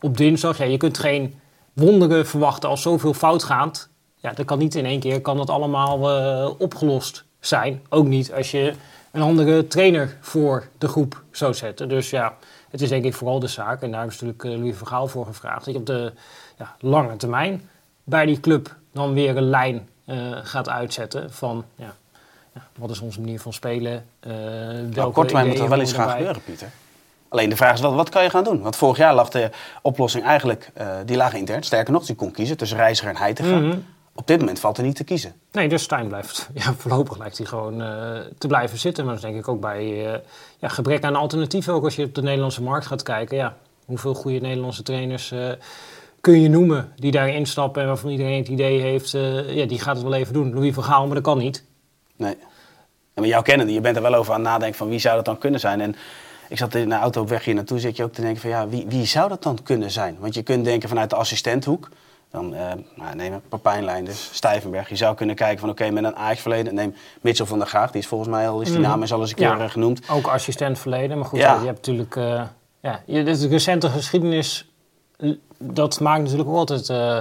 op 0.00 0.16
dinsdag. 0.16 0.58
Ja, 0.58 0.64
je 0.64 0.76
kunt 0.76 0.98
geen 0.98 1.34
wonderen 1.72 2.26
verwachten 2.26 2.68
als 2.68 2.82
zoveel 2.82 3.14
fout 3.14 3.42
gaat 3.42 3.88
ja, 4.16 4.32
dat 4.32 4.46
kan 4.46 4.58
niet 4.58 4.74
in 4.74 4.86
één 4.86 5.00
keer 5.00 5.20
kan 5.20 5.36
dat 5.36 5.50
allemaal 5.50 5.98
opgelost 6.58 7.24
zijn. 7.40 7.82
Ook 7.88 8.06
niet 8.06 8.32
als 8.32 8.50
je 8.50 8.72
een 9.12 9.22
andere 9.22 9.66
trainer 9.66 10.16
voor 10.20 10.68
de 10.78 10.88
groep 10.88 11.22
zou 11.30 11.54
zetten. 11.54 11.88
Dus 11.88 12.10
ja, 12.10 12.36
het 12.70 12.80
is 12.80 12.88
denk 12.88 13.04
ik 13.04 13.14
vooral 13.14 13.38
de 13.38 13.46
zaak, 13.46 13.82
en 13.82 13.90
daar 13.90 14.06
is 14.06 14.12
natuurlijk 14.12 14.44
uh, 14.44 14.56
Louis 14.56 14.76
Vergaal 14.76 15.06
voor 15.06 15.26
gevraagd, 15.26 15.64
dat 15.64 15.74
je 15.74 15.80
op 15.80 15.86
de 15.86 16.12
ja, 16.58 16.76
lange 16.78 17.16
termijn 17.16 17.68
bij 18.04 18.26
die 18.26 18.40
club 18.40 18.76
dan 18.92 19.12
weer 19.12 19.36
een 19.36 19.50
lijn 19.50 19.88
uh, 20.06 20.16
gaat 20.42 20.68
uitzetten 20.68 21.32
van 21.32 21.64
ja, 21.74 21.94
ja, 22.54 22.60
wat 22.76 22.90
is 22.90 23.00
onze 23.00 23.20
manier 23.20 23.40
van 23.40 23.52
spelen. 23.52 24.06
Uh, 24.26 24.32
nou, 24.94 25.12
kort 25.12 25.28
termijn 25.28 25.48
moet 25.48 25.58
er 25.58 25.68
wel 25.68 25.80
iets 25.80 25.92
gaan 25.92 26.10
gebeuren, 26.10 26.42
Pieter. 26.42 26.68
Alleen 27.28 27.48
de 27.48 27.56
vraag 27.56 27.74
is, 27.74 27.80
wat, 27.80 27.94
wat 27.94 28.08
kan 28.08 28.22
je 28.22 28.30
gaan 28.30 28.44
doen? 28.44 28.60
Want 28.60 28.76
vorig 28.76 28.96
jaar 28.96 29.14
lag 29.14 29.28
de 29.28 29.50
oplossing 29.82 30.24
eigenlijk, 30.24 30.72
die 31.04 31.16
lag 31.16 31.34
intern. 31.34 31.62
Sterker 31.62 31.92
nog, 31.92 32.06
die 32.06 32.14
kon 32.14 32.30
kiezen 32.30 32.56
tussen 32.56 32.76
Reiziger 32.76 33.10
en 33.10 33.16
Heitinga. 33.16 33.56
Mm 33.56 33.70
-hmm 33.70 33.84
op 34.20 34.26
dit 34.26 34.38
moment 34.38 34.58
valt 34.58 34.78
er 34.78 34.84
niet 34.84 34.96
te 34.96 35.04
kiezen. 35.04 35.32
Nee, 35.52 35.68
dus 35.68 35.82
Stijn 35.82 36.08
blijft, 36.08 36.48
ja, 36.54 36.74
voorlopig 36.74 37.18
lijkt 37.18 37.38
hij 37.38 37.46
gewoon 37.46 37.80
uh, 37.80 38.18
te 38.38 38.46
blijven 38.46 38.78
zitten. 38.78 39.04
Maar 39.04 39.14
dat 39.14 39.22
denk 39.22 39.36
ik 39.36 39.48
ook 39.48 39.60
bij 39.60 40.06
uh, 40.06 40.18
ja, 40.58 40.68
gebrek 40.68 41.04
aan 41.04 41.16
alternatieven. 41.16 41.72
Ook 41.72 41.84
als 41.84 41.96
je 41.96 42.04
op 42.04 42.14
de 42.14 42.22
Nederlandse 42.22 42.62
markt 42.62 42.86
gaat 42.86 43.02
kijken. 43.02 43.36
Ja, 43.36 43.56
hoeveel 43.84 44.14
goede 44.14 44.40
Nederlandse 44.40 44.82
trainers 44.82 45.32
uh, 45.32 45.50
kun 46.20 46.40
je 46.40 46.48
noemen 46.48 46.92
die 46.96 47.10
daarin 47.10 47.34
instappen 47.34 47.82
en 47.82 47.88
waarvan 47.88 48.10
iedereen 48.10 48.38
het 48.38 48.48
idee 48.48 48.80
heeft, 48.80 49.10
ja, 49.46 49.64
die 49.66 49.78
gaat 49.78 49.96
het 49.96 50.04
wel 50.04 50.14
even 50.14 50.32
doen. 50.32 50.54
Louis 50.54 50.74
van 50.74 50.84
Gaal, 50.84 51.06
maar 51.06 51.14
dat 51.14 51.24
kan 51.24 51.38
niet. 51.38 51.64
Nee. 52.16 52.36
En 53.14 53.22
met 53.22 53.28
jou 53.28 53.42
kennen, 53.42 53.72
je 53.72 53.80
bent 53.80 53.96
er 53.96 54.02
wel 54.02 54.14
over 54.14 54.32
aan 54.32 54.40
het 54.40 54.48
nadenken 54.48 54.78
van 54.78 54.88
wie 54.88 54.98
zou 54.98 55.16
dat 55.16 55.24
dan 55.24 55.38
kunnen 55.38 55.60
zijn. 55.60 55.80
En 55.80 55.96
ik 56.48 56.58
zat 56.58 56.74
in 56.74 56.88
de 56.88 56.94
auto 56.94 57.20
op 57.20 57.28
weg 57.28 57.44
hier 57.44 57.54
naartoe, 57.54 57.78
zit 57.78 57.96
je 57.96 58.04
ook 58.04 58.12
te 58.12 58.20
denken 58.20 58.40
van 58.40 58.50
ja, 58.50 58.68
wie, 58.68 58.86
wie 58.88 59.06
zou 59.06 59.28
dat 59.28 59.42
dan 59.42 59.58
kunnen 59.62 59.90
zijn? 59.90 60.16
Want 60.18 60.34
je 60.34 60.42
kunt 60.42 60.64
denken 60.64 60.88
vanuit 60.88 61.10
de 61.10 61.16
assistenthoek. 61.16 61.88
Dan 62.30 62.54
uh, 62.54 62.60
nou, 62.94 63.14
neem 63.14 63.32
een 63.32 63.42
Papijnlijn, 63.48 64.04
dus 64.04 64.28
Stijvenberg. 64.32 64.88
Je 64.88 64.96
zou 64.96 65.14
kunnen 65.14 65.36
kijken 65.36 65.58
van 65.58 65.70
oké, 65.70 65.90
met 65.90 66.04
een 66.04 66.16
Ajax-verleden. 66.16 66.74
Neem 66.74 66.94
Mitchell 67.20 67.46
van 67.46 67.58
der 67.58 67.68
Graag, 67.68 67.90
die 67.90 68.00
is 68.00 68.06
volgens 68.06 68.30
mij 68.30 68.48
al, 68.48 68.60
is 68.60 68.68
die 68.68 68.76
mm. 68.76 68.82
naam 68.82 69.02
is 69.02 69.12
al 69.12 69.20
eens 69.20 69.30
een 69.30 69.36
keer 69.36 69.58
ja, 69.58 69.68
genoemd. 69.68 70.08
Ook 70.10 70.26
assistent 70.26 70.78
verleden, 70.78 71.18
maar 71.18 71.26
goed, 71.26 71.38
ja. 71.38 71.60
je 71.60 71.66
hebt 71.66 71.76
natuurlijk... 71.76 72.16
Uh, 72.16 72.42
ja, 72.80 73.02
de 73.06 73.48
recente 73.48 73.88
geschiedenis, 73.88 74.70
dat 75.58 76.00
maakt 76.00 76.22
natuurlijk 76.22 76.48
ook 76.48 76.56
altijd 76.56 76.88
uh, 76.88 77.20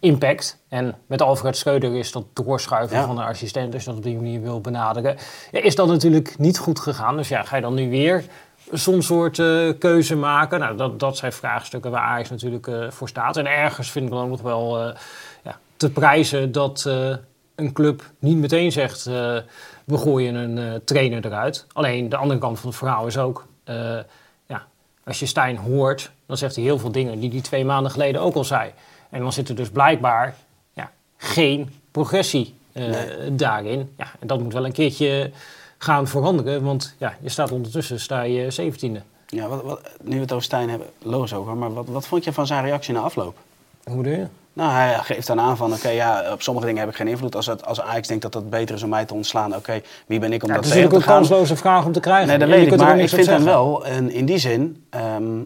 impact. 0.00 0.58
En 0.68 0.94
met 1.06 1.22
Alfred 1.22 1.56
Schreuder 1.56 1.96
is 1.96 2.12
dat 2.12 2.24
doorschuiven 2.32 2.96
ja. 2.96 3.06
van 3.06 3.16
de 3.16 3.22
assistent, 3.22 3.74
als 3.74 3.82
je 3.82 3.88
dat 3.88 3.98
op 3.98 4.04
die 4.04 4.16
manier 4.16 4.42
wil 4.42 4.60
benaderen. 4.60 5.16
is 5.50 5.74
dat 5.74 5.86
natuurlijk 5.86 6.38
niet 6.38 6.58
goed 6.58 6.80
gegaan. 6.80 7.16
Dus 7.16 7.28
ja, 7.28 7.42
ga 7.42 7.56
je 7.56 7.62
dan 7.62 7.74
nu 7.74 7.90
weer 7.90 8.24
zo'n 8.72 9.02
soort 9.02 9.38
uh, 9.38 9.72
keuze 9.78 10.16
maken? 10.16 10.60
Nou, 10.60 10.76
dat, 10.76 11.00
dat 11.00 11.16
zijn 11.16 11.32
vraagstukken 11.32 11.90
waar 11.90 12.02
Ajax 12.02 12.30
natuurlijk 12.30 12.66
uh, 12.66 12.90
voor 12.90 13.08
staat. 13.08 13.36
En 13.36 13.46
ergens 13.46 13.90
vind 13.90 14.04
ik 14.04 14.10
dan 14.10 14.22
ook 14.22 14.30
nog 14.30 14.42
wel 14.42 14.88
uh, 14.88 14.94
ja, 15.44 15.58
te 15.76 15.90
prijzen 15.90 16.52
dat 16.52 16.84
een 17.54 17.72
club 17.72 18.02
niet 18.18 18.36
meteen 18.36 18.72
zegt... 18.72 19.04
we 19.04 19.44
gooien 19.86 20.34
een 20.34 20.84
trainer 20.84 21.26
eruit. 21.26 21.66
Alleen 21.72 22.08
de 22.08 22.16
andere 22.16 22.40
kant 22.40 22.58
van 22.58 22.68
het 22.68 22.78
verhaal 22.78 23.06
is 23.06 23.18
ook... 23.18 23.46
ja, 24.46 24.66
als 25.04 25.18
je 25.18 25.26
Stijn 25.26 25.56
hoort, 25.56 26.10
dan 26.26 26.36
zegt 26.36 26.54
hij 26.54 26.64
heel 26.64 26.78
veel 26.78 26.92
dingen 26.92 27.20
die 27.20 27.30
hij 27.30 27.40
twee 27.40 27.64
maanden 27.64 27.92
geleden 27.92 28.20
ook 28.20 28.34
al 28.34 28.44
zei. 28.44 28.72
En 29.10 29.20
dan 29.20 29.32
zit 29.32 29.48
er 29.48 29.54
dus 29.54 29.70
blijkbaar 29.70 30.36
ja, 30.72 30.90
geen 31.16 31.72
progressie 31.90 32.54
nee. 32.72 33.34
daarin. 33.34 33.94
Ja, 33.96 34.06
en 34.20 34.26
dat 34.26 34.40
moet 34.40 34.52
wel 34.52 34.64
een 34.64 34.72
keertje 34.72 35.30
gaan 35.82 36.08
veranderen. 36.08 36.62
Want 36.62 36.94
ja, 36.98 37.14
je 37.20 37.28
staat 37.28 37.52
ondertussen 37.52 38.00
sta 38.00 38.22
je 38.22 38.50
zeventiende. 38.50 39.02
Ja, 39.26 39.48
wat, 39.48 39.62
wat, 39.62 39.80
nu 40.02 40.14
we 40.14 40.20
het 40.20 40.32
over 40.32 40.44
Stijn 40.44 40.68
hebben, 40.68 40.88
loos 41.02 41.34
over. 41.34 41.56
Maar 41.56 41.72
wat, 41.72 41.86
wat 41.88 42.06
vond 42.06 42.24
je 42.24 42.32
van 42.32 42.46
zijn 42.46 42.64
reactie 42.64 42.94
na 42.94 43.00
afloop? 43.00 43.36
Hoe 43.84 43.96
bedoel 43.96 44.12
je? 44.12 44.26
Nou, 44.52 44.72
hij 44.72 44.98
geeft 44.98 45.26
dan 45.26 45.40
aan 45.40 45.56
van, 45.56 45.72
oké, 45.72 45.88
ja, 45.88 46.32
op 46.32 46.42
sommige 46.42 46.66
dingen 46.66 46.80
heb 46.80 46.90
ik 46.90 46.96
geen 46.96 47.08
invloed. 47.08 47.36
Als, 47.36 47.46
het, 47.46 47.66
als 47.66 47.80
Ajax 47.80 48.08
denkt 48.08 48.22
dat 48.22 48.34
het 48.34 48.50
beter 48.50 48.74
is 48.74 48.82
om 48.82 48.88
mij 48.88 49.04
te 49.04 49.14
ontslaan, 49.14 49.56
oké, 49.56 49.82
wie 50.06 50.18
ben 50.18 50.32
ik 50.32 50.42
om 50.42 50.48
Ja, 50.48 50.54
dat 50.54 50.64
het 50.64 50.74
is 50.74 50.80
tegen 50.80 50.90
natuurlijk 50.90 50.90
te 50.90 50.96
een 50.96 51.02
gaan? 51.02 51.14
kansloze 51.14 51.56
vraag 51.56 51.84
om 51.84 51.92
te 51.92 52.00
krijgen. 52.00 52.28
Nee, 52.28 52.38
dat 52.38 52.48
weet 52.48 52.72
ik, 52.72 52.78
maar 52.78 52.98
ik 52.98 53.08
vind 53.08 53.26
hem 53.26 53.44
wel, 53.44 53.86
en 53.86 54.10
in 54.10 54.26
die 54.26 54.38
zin, 54.38 54.84
ehm, 54.90 55.38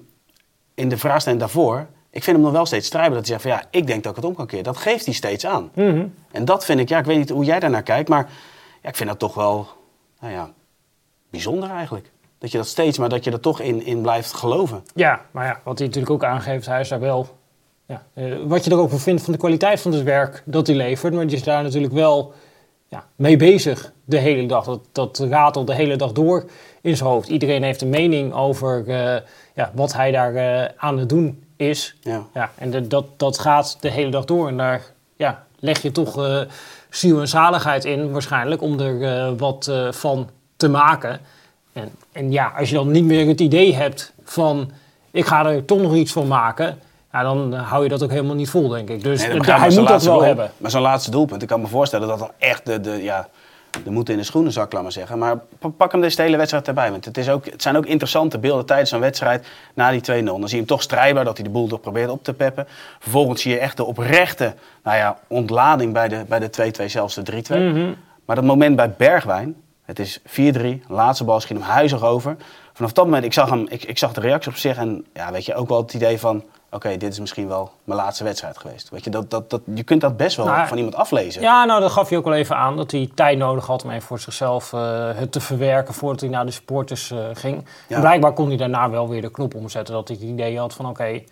in 0.74 0.88
de 0.88 0.98
vraagstelling 0.98 1.40
daarvoor, 1.40 1.86
ik 2.10 2.22
vind 2.24 2.36
hem 2.36 2.44
nog 2.44 2.54
wel 2.54 2.66
steeds 2.66 2.86
strijden 2.86 3.14
dat 3.14 3.28
hij 3.28 3.38
zegt 3.38 3.42
van, 3.42 3.50
ja, 3.50 3.78
ik 3.80 3.86
denk 3.86 4.02
dat 4.02 4.16
ik 4.16 4.22
het 4.22 4.30
om 4.30 4.34
kan 4.36 4.46
keren. 4.46 4.64
Dat 4.64 4.76
geeft 4.76 5.04
hij 5.04 5.14
steeds 5.14 5.46
aan. 5.46 5.70
Mhm. 5.74 6.06
En 6.30 6.44
dat 6.44 6.64
vind 6.64 6.80
ik, 6.80 6.88
ja, 6.88 6.98
ik 6.98 7.04
weet 7.04 7.18
niet 7.18 7.30
hoe 7.30 7.44
jij 7.44 7.60
daarnaar 7.60 7.82
kijkt, 7.82 8.08
maar 8.08 8.28
ja, 8.82 8.88
ik 8.88 8.96
vind 8.96 9.08
dat 9.08 9.18
toch 9.18 9.34
wel, 9.34 9.68
nou 10.24 10.36
ja, 10.36 10.50
bijzonder 11.30 11.70
eigenlijk. 11.70 12.10
Dat 12.38 12.50
je 12.50 12.58
dat 12.58 12.66
steeds, 12.66 12.98
maar 12.98 13.08
dat 13.08 13.24
je 13.24 13.30
er 13.30 13.40
toch 13.40 13.60
in, 13.60 13.86
in 13.86 14.02
blijft 14.02 14.32
geloven. 14.32 14.82
Ja, 14.94 15.20
maar 15.30 15.46
ja, 15.46 15.60
wat 15.64 15.78
hij 15.78 15.86
natuurlijk 15.86 16.14
ook 16.14 16.24
aangeeft, 16.24 16.66
hij 16.66 16.80
is 16.80 16.88
daar 16.88 17.00
wel... 17.00 17.28
Ja, 17.86 18.02
eh, 18.14 18.36
wat 18.46 18.64
je 18.64 18.70
er 18.70 18.78
ook 18.78 18.90
van 18.90 18.98
vindt 18.98 19.22
van 19.22 19.32
de 19.32 19.38
kwaliteit 19.38 19.80
van 19.80 19.92
het 19.92 20.02
werk 20.02 20.42
dat 20.44 20.66
hij 20.66 20.76
levert. 20.76 21.14
Maar 21.14 21.26
die 21.26 21.36
is 21.36 21.42
daar 21.42 21.62
natuurlijk 21.62 21.92
wel 21.92 22.32
ja, 22.88 23.06
mee 23.16 23.36
bezig 23.36 23.92
de 24.04 24.18
hele 24.18 24.46
dag. 24.46 24.64
Dat, 24.64 24.80
dat 24.92 25.18
ratelt 25.18 25.66
de 25.66 25.74
hele 25.74 25.96
dag 25.96 26.12
door 26.12 26.44
in 26.80 26.96
zijn 26.96 27.08
hoofd. 27.08 27.28
Iedereen 27.28 27.62
heeft 27.62 27.82
een 27.82 27.88
mening 27.90 28.32
over 28.32 28.88
eh, 28.88 29.20
ja, 29.54 29.70
wat 29.74 29.92
hij 29.92 30.10
daar 30.10 30.34
eh, 30.34 30.70
aan 30.76 30.98
het 30.98 31.08
doen 31.08 31.44
is. 31.56 31.96
Ja. 32.00 32.26
Ja, 32.34 32.50
en 32.58 32.70
de- 32.70 32.86
dat, 32.86 33.06
dat 33.16 33.38
gaat 33.38 33.76
de 33.80 33.90
hele 33.90 34.10
dag 34.10 34.24
door. 34.24 34.48
En 34.48 34.56
daar 34.56 34.82
ja, 35.16 35.46
leg 35.58 35.82
je 35.82 35.92
toch 35.92 36.46
ziel 36.96 37.20
en 37.20 37.28
zaligheid 37.28 37.84
in 37.84 38.12
waarschijnlijk 38.12 38.62
om 38.62 38.80
er 38.80 39.02
eh, 39.02 39.32
wat 39.36 39.66
eh, 39.66 39.92
van 39.92 40.28
te 40.56 40.68
maken. 40.68 41.20
En, 41.72 41.90
en 42.12 42.32
ja, 42.32 42.52
als 42.58 42.68
je 42.68 42.74
dan 42.74 42.90
niet 42.90 43.04
meer 43.04 43.26
het 43.26 43.40
idee 43.40 43.74
hebt 43.74 44.12
van 44.24 44.70
ik 45.10 45.26
ga 45.26 45.46
er 45.46 45.64
toch 45.64 45.80
nog 45.80 45.94
iets 45.94 46.12
van 46.12 46.26
maken, 46.26 46.78
ja, 47.12 47.22
dan 47.22 47.52
hou 47.52 47.82
je 47.82 47.88
dat 47.88 48.02
ook 48.02 48.10
helemaal 48.10 48.34
niet 48.34 48.50
vol, 48.50 48.68
denk 48.68 48.88
ik. 48.88 49.02
Dus 49.02 49.26
Nee, 49.26 49.40
hij 49.40 49.70
moet 49.70 49.88
dat 49.88 50.02
wel 50.02 50.22
hebben. 50.22 50.50
Maar 50.56 50.70
zo'n 50.70 50.82
laatste 50.82 51.10
doelpunt, 51.10 51.42
ik 51.42 51.48
kan 51.48 51.60
me 51.60 51.66
voorstellen 51.66 52.08
dat 52.08 52.18
dat 52.18 52.32
echt 52.38 52.66
de, 52.66 52.80
de, 52.80 53.02
ja, 53.02 53.28
de 53.84 53.90
moed 53.90 54.08
in 54.08 54.16
de 54.16 54.22
schoenen 54.22 54.52
zak, 54.52 54.72
laat 54.72 54.82
maar 54.82 54.92
zeggen. 54.92 55.18
Maar 55.18 55.38
pa- 55.58 55.68
pak 55.68 55.92
hem 55.92 56.00
deze 56.00 56.22
hele 56.22 56.36
wedstrijd 56.36 56.68
erbij. 56.68 56.90
Want 56.90 57.04
het, 57.04 57.18
is 57.18 57.28
ook, 57.28 57.44
het 57.44 57.62
zijn 57.62 57.76
ook 57.76 57.86
interessante 57.86 58.38
beelden 58.38 58.66
tijdens 58.66 58.90
zo'n 58.90 59.00
wedstrijd 59.00 59.46
na 59.74 59.90
die 59.90 60.00
2-0. 60.00 60.24
Dan 60.24 60.38
zie 60.40 60.48
je 60.48 60.56
hem 60.56 60.66
toch 60.66 60.82
strijdbaar, 60.82 61.24
dat 61.24 61.36
hij 61.36 61.46
de 61.46 61.52
boel 61.52 61.68
toch 61.68 61.80
probeert 61.80 62.10
op 62.10 62.24
te 62.24 62.34
peppen. 62.34 62.66
Vervolgens 62.98 63.42
zie 63.42 63.52
je 63.52 63.58
echt 63.58 63.76
de 63.76 63.84
oprechte 63.84 64.54
nou 64.82 64.96
ja, 64.96 65.18
ontlading 65.26 65.92
bij 65.92 66.08
de, 66.08 66.24
bij 66.28 66.38
de 66.38 66.72
2-2, 66.82 66.84
zelfs 66.84 67.14
de 67.14 67.42
3-2. 67.44 67.48
Mhm. 67.48 67.92
Maar 68.24 68.36
dat 68.36 68.44
moment 68.44 68.76
bij 68.76 68.90
Bergwijn, 68.90 69.56
het 69.84 69.98
is 69.98 70.20
4-3, 70.20 70.22
laatste 70.88 71.24
bal 71.24 71.40
schiet 71.40 71.56
hem 71.56 71.66
huizig 71.66 72.02
over. 72.02 72.36
Vanaf 72.72 72.92
dat 72.92 73.04
moment, 73.04 73.24
ik 73.24 73.32
zag, 73.32 73.50
hem, 73.50 73.66
ik, 73.68 73.84
ik 73.84 73.98
zag 73.98 74.12
de 74.12 74.20
reactie 74.20 74.50
op 74.50 74.56
zich 74.56 74.76
en 74.76 75.04
ja, 75.12 75.32
weet 75.32 75.44
je, 75.44 75.54
ook 75.54 75.68
wel 75.68 75.82
het 75.82 75.94
idee 75.94 76.18
van... 76.18 76.44
Oké, 76.74 76.96
dit 76.96 77.12
is 77.12 77.20
misschien 77.20 77.48
wel 77.48 77.72
mijn 77.84 77.98
laatste 77.98 78.24
wedstrijd 78.24 78.58
geweest. 78.58 78.90
Weet 78.90 79.04
je, 79.04 79.10
dat, 79.10 79.30
dat, 79.30 79.50
dat, 79.50 79.60
je 79.74 79.82
kunt 79.82 80.00
dat 80.00 80.16
best 80.16 80.36
wel 80.36 80.46
Nou, 80.46 80.66
van 80.66 80.76
iemand 80.76 80.94
aflezen. 80.96 81.42
Ja, 81.42 81.64
nou, 81.64 81.80
dat 81.80 81.90
gaf 81.92 82.08
hij 82.08 82.18
ook 82.18 82.24
wel 82.24 82.34
even 82.34 82.56
aan. 82.56 82.76
Dat 82.76 82.90
hij 82.90 83.10
tijd 83.14 83.38
nodig 83.38 83.66
had 83.66 83.84
om 83.84 83.90
even 83.90 84.02
voor 84.02 84.18
zichzelf 84.18 84.72
eh, 84.72 85.10
het 85.14 85.32
te 85.32 85.40
verwerken 85.40 85.94
voordat 85.94 86.20
hij 86.20 86.28
naar 86.28 86.46
de 86.46 86.50
supporters 86.50 87.10
eh, 87.10 87.18
ging. 87.34 87.64
Ja. 87.88 87.94
En 87.94 88.00
blijkbaar 88.00 88.32
kon 88.32 88.48
hij 88.48 88.56
daarna 88.56 88.90
wel 88.90 89.08
weer 89.08 89.22
de 89.22 89.30
knop 89.30 89.54
omzetten. 89.54 89.94
Dat 89.94 90.08
hij 90.08 90.16
het 90.20 90.26
idee 90.26 90.58
had 90.58 90.74
van 90.74 90.86
oké, 90.86 91.04
ja, 91.04 91.22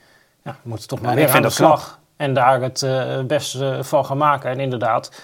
we 0.44 0.68
moeten 0.68 0.88
toch 0.88 1.00
maar 1.00 1.10
Ja, 1.10 1.16
weer 1.16 1.34
aan 1.34 1.42
de 1.42 1.54
knap. 1.54 1.78
slag. 1.78 1.98
En 2.16 2.34
daar 2.34 2.60
het 2.60 2.82
eh, 2.82 3.20
beste 3.20 3.78
van 3.80 4.04
gaan 4.04 4.18
maken. 4.18 4.50
En 4.50 4.60
inderdaad, 4.60 5.22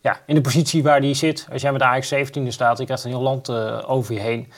ja, 0.00 0.20
in 0.26 0.34
de 0.34 0.40
positie 0.40 0.82
waar 0.82 1.00
hij 1.00 1.14
zit. 1.14 1.46
Als 1.52 1.62
jij 1.62 1.72
met 1.72 1.82
Ajax 1.82 2.14
17e 2.14 2.46
staat, 2.48 2.78
je 2.78 2.84
krijgt 2.84 3.04
een 3.04 3.10
heel 3.10 3.20
land 3.20 3.50
over 3.86 4.14
je 4.14 4.20
heen. 4.20 4.52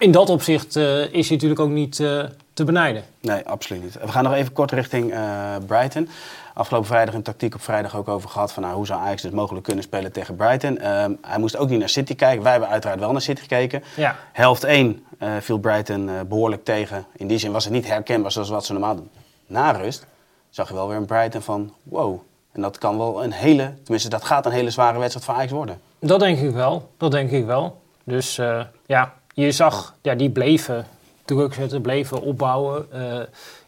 In 0.00 0.10
dat 0.10 0.30
opzicht 0.30 0.76
eh, 0.76 1.00
is 1.00 1.28
hij 1.28 1.36
natuurlijk 1.36 1.60
ook 1.60 1.70
niet 1.70 2.00
eh, 2.00 2.24
te 2.52 2.64
benijden. 2.64 3.04
Nee, 3.20 3.48
absoluut 3.48 3.82
niet. 3.82 3.98
We 4.00 4.08
gaan 4.08 4.24
nog 4.24 4.32
even 4.32 4.52
kort 4.52 4.70
richting 4.70 5.12
eh, 5.12 5.56
Brighton. 5.66 6.08
Afgelopen 6.54 6.88
vrijdag 6.88 7.14
in 7.14 7.22
tactiek 7.22 7.54
op 7.54 7.62
vrijdag 7.62 7.96
ook 7.96 8.08
over 8.08 8.28
gehad 8.28 8.52
van 8.52 8.62
nou, 8.62 8.74
hoe 8.74 8.86
zou 8.86 9.00
Ajax 9.00 9.22
dus 9.22 9.30
mogelijk 9.30 9.64
kunnen 9.64 9.84
spelen 9.84 10.12
tegen 10.12 10.36
Brighton. 10.36 10.78
Ehm, 10.78 11.12
hij 11.22 11.38
moest 11.38 11.56
ook 11.56 11.68
niet 11.68 11.78
naar 11.78 11.88
City 11.88 12.14
kijken. 12.14 12.42
Wij 12.42 12.50
hebben 12.52 12.70
uiteraard 12.70 13.00
wel 13.00 13.12
naar 13.12 13.20
City 13.20 13.40
gekeken. 13.40 13.82
Ja. 13.96 14.16
Helft 14.32 14.64
1 14.64 15.04
eh, 15.18 15.32
viel 15.40 15.58
Brighton 15.58 16.08
eh, 16.08 16.14
behoorlijk 16.28 16.64
tegen. 16.64 17.06
In 17.16 17.26
die 17.26 17.38
zin 17.38 17.52
was 17.52 17.64
het 17.64 17.72
niet 17.72 17.86
herkenbaar 17.86 18.32
zoals 18.32 18.48
wat 18.48 18.64
ze 18.64 18.72
normaal 18.72 18.96
doen. 18.96 19.10
Na 19.46 19.70
rust 19.70 20.06
zag 20.50 20.68
je 20.68 20.74
wel 20.74 20.88
weer 20.88 20.96
een 20.96 21.06
Brighton 21.06 21.42
van 21.42 21.74
wow. 21.82 22.20
En 22.52 22.62
dat 22.62 22.78
kan 22.78 22.98
wel 22.98 23.24
een 23.24 23.32
hele, 23.32 23.74
tenminste 23.82 24.08
dat 24.08 24.24
gaat 24.24 24.46
een 24.46 24.52
hele 24.52 24.70
zware 24.70 24.98
wedstrijd 24.98 25.26
voor 25.26 25.34
Ajax 25.34 25.52
worden. 25.52 25.80
Dat 25.98 26.20
denk 26.20 26.38
ik 26.38 26.50
wel. 26.50 26.90
Dat 26.96 27.10
denk 27.10 27.30
ik 27.30 27.46
wel. 27.46 27.80
Dus 28.04 28.40
ja, 28.86 29.14
je 29.40 29.52
zag, 29.52 29.94
ja, 30.02 30.14
die 30.14 30.30
bleven 30.30 30.86
druk 31.24 31.54
zetten, 31.54 31.80
bleven 31.80 32.22
opbouwen. 32.22 32.92
eh 32.92 33.20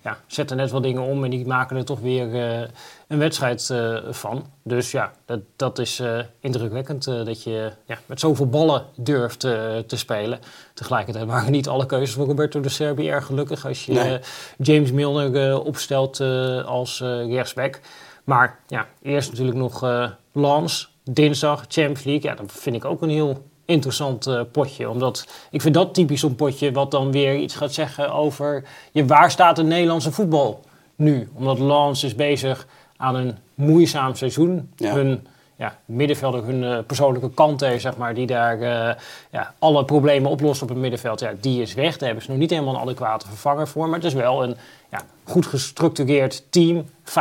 ja, 0.04 0.18
zetten 0.26 0.56
net 0.56 0.70
wat 0.70 0.82
dingen 0.82 1.02
om 1.02 1.24
en 1.24 1.30
die 1.30 1.46
maken 1.46 1.76
er 1.76 1.84
toch 1.84 2.00
weer 2.00 2.34
eh, 2.34 2.68
een 3.06 3.18
wedstrijd 3.18 3.70
eh, 3.70 3.98
van. 4.10 4.46
Dus 4.62 4.90
ja, 4.90 5.12
dat, 5.24 5.40
dat 5.56 5.78
is 5.78 6.02
indrukwekkend 6.40 7.04
dat 7.04 7.42
je 7.42 7.72
ja, 7.86 7.98
met 8.06 8.20
zoveel 8.20 8.48
ballen 8.48 8.84
durft 8.96 9.40
te 9.40 9.84
spelen. 9.96 10.38
Tegelijkertijd 10.74 11.26
waren 11.26 11.52
niet 11.52 11.68
alle 11.68 11.86
keuzes 11.86 12.14
voor 12.14 12.26
Roberto 12.26 12.60
de 12.60 12.68
Serbi 12.68 13.08
erg 13.08 13.26
gelukkig. 13.26 13.66
Als 13.66 13.86
je 13.86 13.92
Nee. 13.92 14.18
James 14.58 14.92
Milner 14.92 15.62
opstelt 15.62 16.20
als 16.64 17.00
rechtsback. 17.28 17.80
Maar 18.24 18.58
ja, 18.66 18.86
eerst 19.02 19.30
natuurlijk 19.30 19.56
nog 19.56 19.86
Lans, 20.32 20.92
dinsdag, 21.04 21.64
Champions 21.68 22.04
League. 22.04 22.30
Ja, 22.30 22.36
dat 22.36 22.52
vind 22.52 22.76
ik 22.76 22.84
ook 22.84 23.02
een 23.02 23.10
heel 23.10 23.42
interessant 23.64 24.26
eh, 24.26 24.40
potje. 24.52 24.90
Omdat 24.90 25.26
ik 25.50 25.60
vind 25.60 25.74
dat 25.74 25.94
typisch 25.94 26.20
zo'n 26.20 26.34
potje 26.34 26.72
wat 26.72 26.90
dan 26.90 27.12
weer 27.12 27.36
iets 27.36 27.54
gaat 27.54 27.72
zeggen 27.72 28.12
over... 28.12 28.64
Ja, 28.92 29.04
waar 29.04 29.30
staat 29.30 29.56
de 29.56 29.62
Nederlandse 29.62 30.12
voetbal 30.12 30.60
nu? 30.96 31.28
Omdat 31.34 31.58
Lans 31.58 32.04
is 32.04 32.14
bezig 32.14 32.66
aan 32.96 33.14
een 33.14 33.36
moeizaam 33.54 34.14
seizoen. 34.14 34.70
Ja. 34.76 34.94
Hun 34.94 35.26
ja, 35.56 35.78
middenvelder, 35.84 36.44
hun 36.44 36.64
eh, 36.64 36.78
persoonlijke 36.86 37.30
kante, 37.30 37.78
zeg 37.78 37.96
maar, 37.96 38.14
die 38.14 38.26
daar 38.26 38.60
eh, 38.60 38.94
ja, 39.30 39.54
alle 39.58 39.84
problemen 39.84 40.30
oplost 40.30 40.62
op 40.62 40.68
het 40.68 40.78
middenveld, 40.78 41.20
ja, 41.20 41.32
die 41.40 41.62
is 41.62 41.74
weg. 41.74 41.96
Daar 41.96 42.06
hebben 42.06 42.24
ze 42.24 42.30
nog 42.30 42.38
niet 42.38 42.50
helemaal 42.50 42.74
een 42.74 42.80
adequate 42.80 43.26
vervanger 43.26 43.68
voor. 43.68 43.86
Maar 43.86 43.98
het 43.98 44.04
is 44.04 44.14
wel 44.14 44.42
een 44.42 44.56
ja, 44.90 45.02
goed 45.24 45.46
gestructureerd 45.46 46.44
team, 46.50 46.84
5-2-3. 47.04 47.12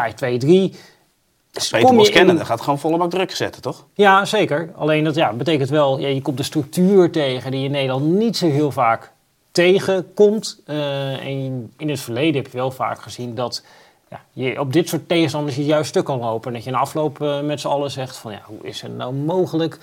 Dus 1.51 1.69
Peter 1.69 1.95
Bos 1.95 2.09
kennen, 2.09 2.29
in- 2.31 2.37
dat 2.37 2.45
gaat 2.47 2.61
gewoon 2.61 2.79
volle 2.79 2.97
bak 2.97 3.09
druk 3.09 3.31
zetten, 3.35 3.61
toch? 3.61 3.85
Ja, 3.93 4.25
zeker. 4.25 4.71
Alleen 4.75 5.03
dat 5.03 5.15
ja, 5.15 5.33
betekent 5.33 5.69
wel, 5.69 5.99
ja, 5.99 6.07
je 6.07 6.21
komt 6.21 6.37
de 6.37 6.43
structuur 6.43 7.11
tegen 7.11 7.51
die 7.51 7.59
je 7.59 7.65
in 7.65 7.71
Nederland 7.71 8.05
niet 8.05 8.37
zo 8.37 8.49
heel 8.49 8.71
vaak 8.71 9.11
tegenkomt. 9.51 10.61
Eh, 10.65 11.25
en 11.25 11.71
in 11.77 11.89
het 11.89 11.99
verleden 11.99 12.41
heb 12.41 12.51
je 12.51 12.57
wel 12.57 12.71
vaak 12.71 13.01
gezien 13.01 13.35
dat 13.35 13.63
ja, 14.09 14.21
je 14.31 14.59
op 14.59 14.73
dit 14.73 14.89
soort 14.89 15.07
tegenstanders 15.07 15.55
je 15.55 15.65
juist 15.65 15.89
stuk 15.89 16.05
kan 16.05 16.19
lopen. 16.19 16.47
En 16.47 16.53
dat 16.53 16.63
je 16.63 16.69
in 16.69 16.75
afloop 16.75 17.21
eh, 17.21 17.41
met 17.41 17.59
z'n 17.59 17.67
allen 17.67 17.91
zegt 17.91 18.17
van 18.17 18.31
ja, 18.31 18.41
hoe 18.45 18.59
is 18.61 18.81
het 18.81 18.97
nou 18.97 19.13
mogelijk? 19.13 19.79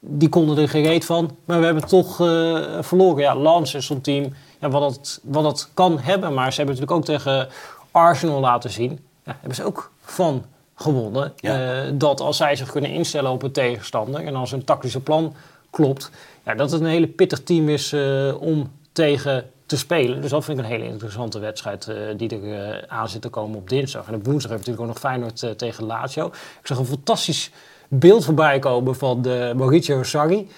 Die 0.00 0.28
konden 0.28 0.58
er 0.58 0.68
gereed 0.68 1.04
van, 1.04 1.36
maar 1.44 1.58
we 1.58 1.64
hebben 1.64 1.86
toch 1.86 2.20
eh, 2.20 2.60
verloren. 2.80 3.22
Ja, 3.22 3.36
Lans 3.36 3.74
is 3.74 3.86
zo'n 3.86 4.00
team 4.00 4.34
ja, 4.60 4.68
wat, 4.68 4.96
het, 4.96 5.20
wat 5.22 5.44
het 5.44 5.68
kan 5.74 5.98
hebben. 5.98 6.34
Maar 6.34 6.52
ze 6.52 6.56
hebben 6.56 6.74
natuurlijk 6.74 7.08
ook 7.08 7.16
tegen 7.16 7.48
Arsenal 7.90 8.40
laten 8.40 8.70
zien. 8.70 9.00
Ja, 9.24 9.36
hebben 9.40 9.54
ze 9.56 9.64
ook 9.64 9.90
van 10.04 10.44
gewonnen. 10.82 11.32
Ja. 11.36 11.82
Eh, 11.82 11.90
dat 11.94 12.20
als 12.20 12.36
zij 12.36 12.56
zich 12.56 12.70
kunnen 12.70 12.90
instellen 12.90 13.30
op 13.30 13.42
een 13.42 13.52
tegenstander 13.52 14.24
en 14.24 14.34
als 14.34 14.50
hun 14.50 14.64
tactische 14.64 15.00
plan 15.00 15.34
klopt, 15.70 16.10
ja, 16.44 16.54
dat 16.54 16.70
het 16.70 16.80
een 16.80 16.86
hele 16.86 17.06
pittig 17.06 17.42
team 17.42 17.68
is 17.68 17.92
eh, 17.92 18.34
om 18.40 18.70
tegen 18.92 19.50
te 19.66 19.76
spelen. 19.76 20.20
Dus 20.20 20.30
dat 20.30 20.44
vind 20.44 20.58
ik 20.58 20.64
een 20.64 20.70
hele 20.70 20.84
interessante 20.84 21.38
wedstrijd 21.38 21.88
eh, 21.88 21.96
die 22.16 22.28
er 22.28 22.52
eh, 22.52 22.82
aan 22.88 23.08
zit 23.08 23.22
te 23.22 23.28
komen 23.28 23.58
op 23.58 23.68
dinsdag. 23.68 24.08
En 24.08 24.14
op 24.14 24.24
woensdag 24.24 24.50
hebben 24.50 24.66
we 24.66 24.72
natuurlijk 24.72 24.80
ook 24.80 25.02
nog 25.02 25.30
Feyenoord 25.32 25.58
tegen 25.58 25.84
Lazio. 25.84 26.26
Ik 26.26 26.66
zag 26.66 26.78
een 26.78 26.86
fantastisch 26.86 27.50
beeld 27.88 28.24
voorbij 28.24 28.58
komen 28.58 28.96
van 28.96 29.22
de 29.22 29.52
Mauricio 29.56 30.02
Sarri, 30.02 30.48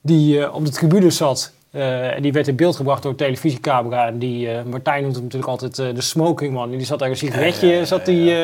die 0.00 0.52
op 0.52 0.64
de 0.64 0.70
tribune 0.70 1.10
zat. 1.10 1.52
Eh, 1.70 2.16
en 2.16 2.22
die 2.22 2.32
werd 2.32 2.48
in 2.48 2.56
beeld 2.56 2.76
gebracht 2.76 3.02
door 3.02 3.10
een 3.10 3.16
televisiecamera. 3.16 4.06
En 4.06 4.18
die, 4.18 4.50
eh, 4.50 4.64
Martijn 4.64 5.02
noemt 5.02 5.14
hem 5.14 5.24
natuurlijk 5.24 5.50
altijd 5.50 5.78
eh, 5.78 5.94
de 5.94 6.00
smoking 6.00 6.52
man. 6.52 6.70
En 6.70 6.76
die 6.76 6.86
zat 6.86 6.98
daar 6.98 7.08
een 7.08 7.16
sigaretje 7.16 7.66
Ja, 7.66 7.72
ja, 7.72 7.78
ja, 7.78 7.84
zat 7.84 8.04
die, 8.04 8.34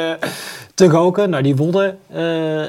te 0.75 0.89
roken. 0.89 1.31
Nou, 1.31 1.43
die 1.43 1.57
wonnen 1.57 1.99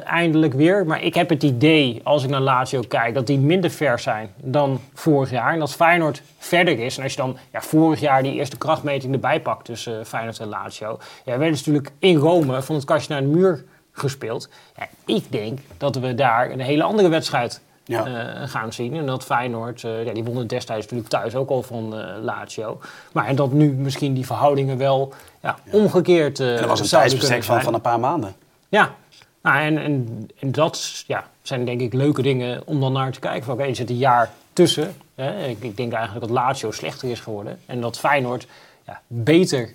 eindelijk 0.06 0.54
weer. 0.54 0.86
Maar 0.86 1.04
ik 1.04 1.16
heb 1.16 1.30
het 1.30 1.44
idee, 1.44 2.02
als 2.04 2.24
ik 2.24 2.30
naar 2.30 2.42
Lazio 2.42 2.82
kijk, 2.88 3.14
dat 3.14 3.28
die 3.28 3.40
minder 3.40 3.70
ver 3.70 4.00
zijn 4.00 4.30
dan 4.36 4.80
vorig 4.94 5.32
jaar. 5.32 5.54
En 5.54 5.60
dat 5.60 5.76
Feyenoord 5.76 6.22
verder 6.38 6.80
is. 6.80 6.98
En 6.98 7.04
als 7.04 7.12
je 7.12 7.18
dan 7.18 7.38
ja, 7.52 7.62
vorig 7.62 8.00
jaar 8.00 8.24
die 8.24 8.34
eerste 8.34 8.58
krachtmeting 8.58 9.14
erbij 9.14 9.42
pakt 9.42 9.66
tussen 9.66 10.06
Feyenoord 10.06 10.40
en 10.40 10.48
Lazio. 10.48 11.00
Ja, 11.26 11.38
werden 11.38 11.58
ze 11.58 11.70
natuurlijk 11.70 11.94
in 12.00 12.16
Rome 12.16 12.62
van 12.62 12.76
het 12.76 12.86
kastje 12.86 13.14
naar 13.14 13.22
de 13.22 13.28
muur 13.28 13.64
gespeeld. 13.92 14.50
Ja, 14.78 14.88
ik 15.06 15.32
denk 15.32 15.60
dat 15.78 15.96
we 15.96 16.16
daar 16.16 16.52
een 16.52 16.60
hele 16.60 16.84
andere 16.84 17.10
wedstrijd 17.10 17.62
Ja. 17.88 18.06
eh, 18.06 18.50
gaan 18.50 18.74
zien. 18.74 18.96
En 18.96 19.06
dat 19.06 19.24
Feyenoord, 19.24 19.84
eh, 19.84 20.06
ja, 20.06 20.14
die 20.14 20.24
wonnen 20.24 20.48
destijds 20.48 20.82
natuurlijk 20.82 21.10
thuis 21.10 21.36
ook 21.36 21.50
al 21.50 21.64
van 21.64 22.00
eh, 22.00 22.24
Lazio. 22.24 22.80
Maar 23.12 23.36
dat 23.36 23.52
nu 23.52 23.72
misschien 23.72 24.14
die 24.14 24.26
verhoudingen 24.26 24.78
wel 24.78 25.14
ja, 25.42 25.56
omgekeerd 25.72 26.40
En 26.40 26.58
dat 26.58 26.66
was 26.66 26.80
een 26.80 26.88
tijdsbestek 26.88 27.44
van, 27.44 27.62
van 27.62 27.74
een 27.74 27.82
paar 27.82 28.00
maanden. 28.00 28.36
Ja, 28.70 28.96
nou, 29.42 29.60
en, 29.60 29.78
en, 29.78 30.28
en 30.40 30.52
dat 30.52 31.04
ja, 31.08 31.24
zijn 31.42 31.66
denk 31.66 31.82
ik 31.82 31.94
leuke 31.94 32.22
dingen 32.22 32.62
om 32.66 32.80
dan 32.80 32.94
naar 32.94 33.12
te 33.12 33.20
kijken. 33.20 33.44
Van, 33.44 33.54
Oké, 33.54 33.64
er 33.64 33.76
zit 33.76 33.90
een 33.90 33.98
jaar 33.98 34.32
tussen. 34.54 34.96
Hè. 35.16 35.46
Ik, 35.46 35.64
ik 35.64 35.78
denk 35.78 35.94
eigenlijk 35.94 36.26
dat 36.26 36.36
Lazio 36.36 36.72
slechter 36.72 37.10
is 37.10 37.20
geworden. 37.20 37.60
En 37.66 37.82
dat 37.82 38.00
Feyenoord 38.00 38.48
ja, 38.86 39.02
beter 39.08 39.74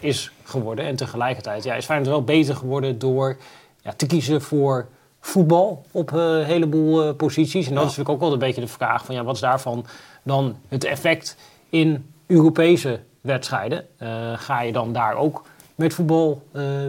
is 0.00 0.30
geworden. 0.42 0.84
En 0.84 0.96
tegelijkertijd 0.96 1.64
ja, 1.64 1.74
is 1.74 1.84
Feyenoord 1.84 2.10
wel 2.10 2.24
beter 2.24 2.56
geworden 2.56 2.98
door 2.98 3.36
ja, 3.82 3.92
te 3.96 4.06
kiezen 4.06 4.42
voor 4.42 4.86
voetbal 5.26 5.84
op 5.90 6.12
een 6.12 6.44
heleboel 6.44 7.14
posities. 7.14 7.68
En 7.68 7.74
dat 7.74 7.82
is 7.82 7.88
natuurlijk 7.96 8.14
ook 8.14 8.20
wel 8.20 8.32
een 8.32 8.38
beetje 8.38 8.60
de 8.60 8.66
vraag 8.66 9.04
van 9.04 9.14
ja, 9.14 9.24
wat 9.24 9.34
is 9.34 9.40
daarvan 9.40 9.86
dan 10.22 10.56
het 10.68 10.84
effect 10.84 11.36
in 11.68 12.10
Europese 12.26 13.00
wedstrijden? 13.20 13.86
ga 14.36 14.62
je 14.62 14.72
dan 14.72 14.92
daar 14.92 15.16
ook 15.16 15.44
met 15.74 15.94
voetbal 15.94 16.42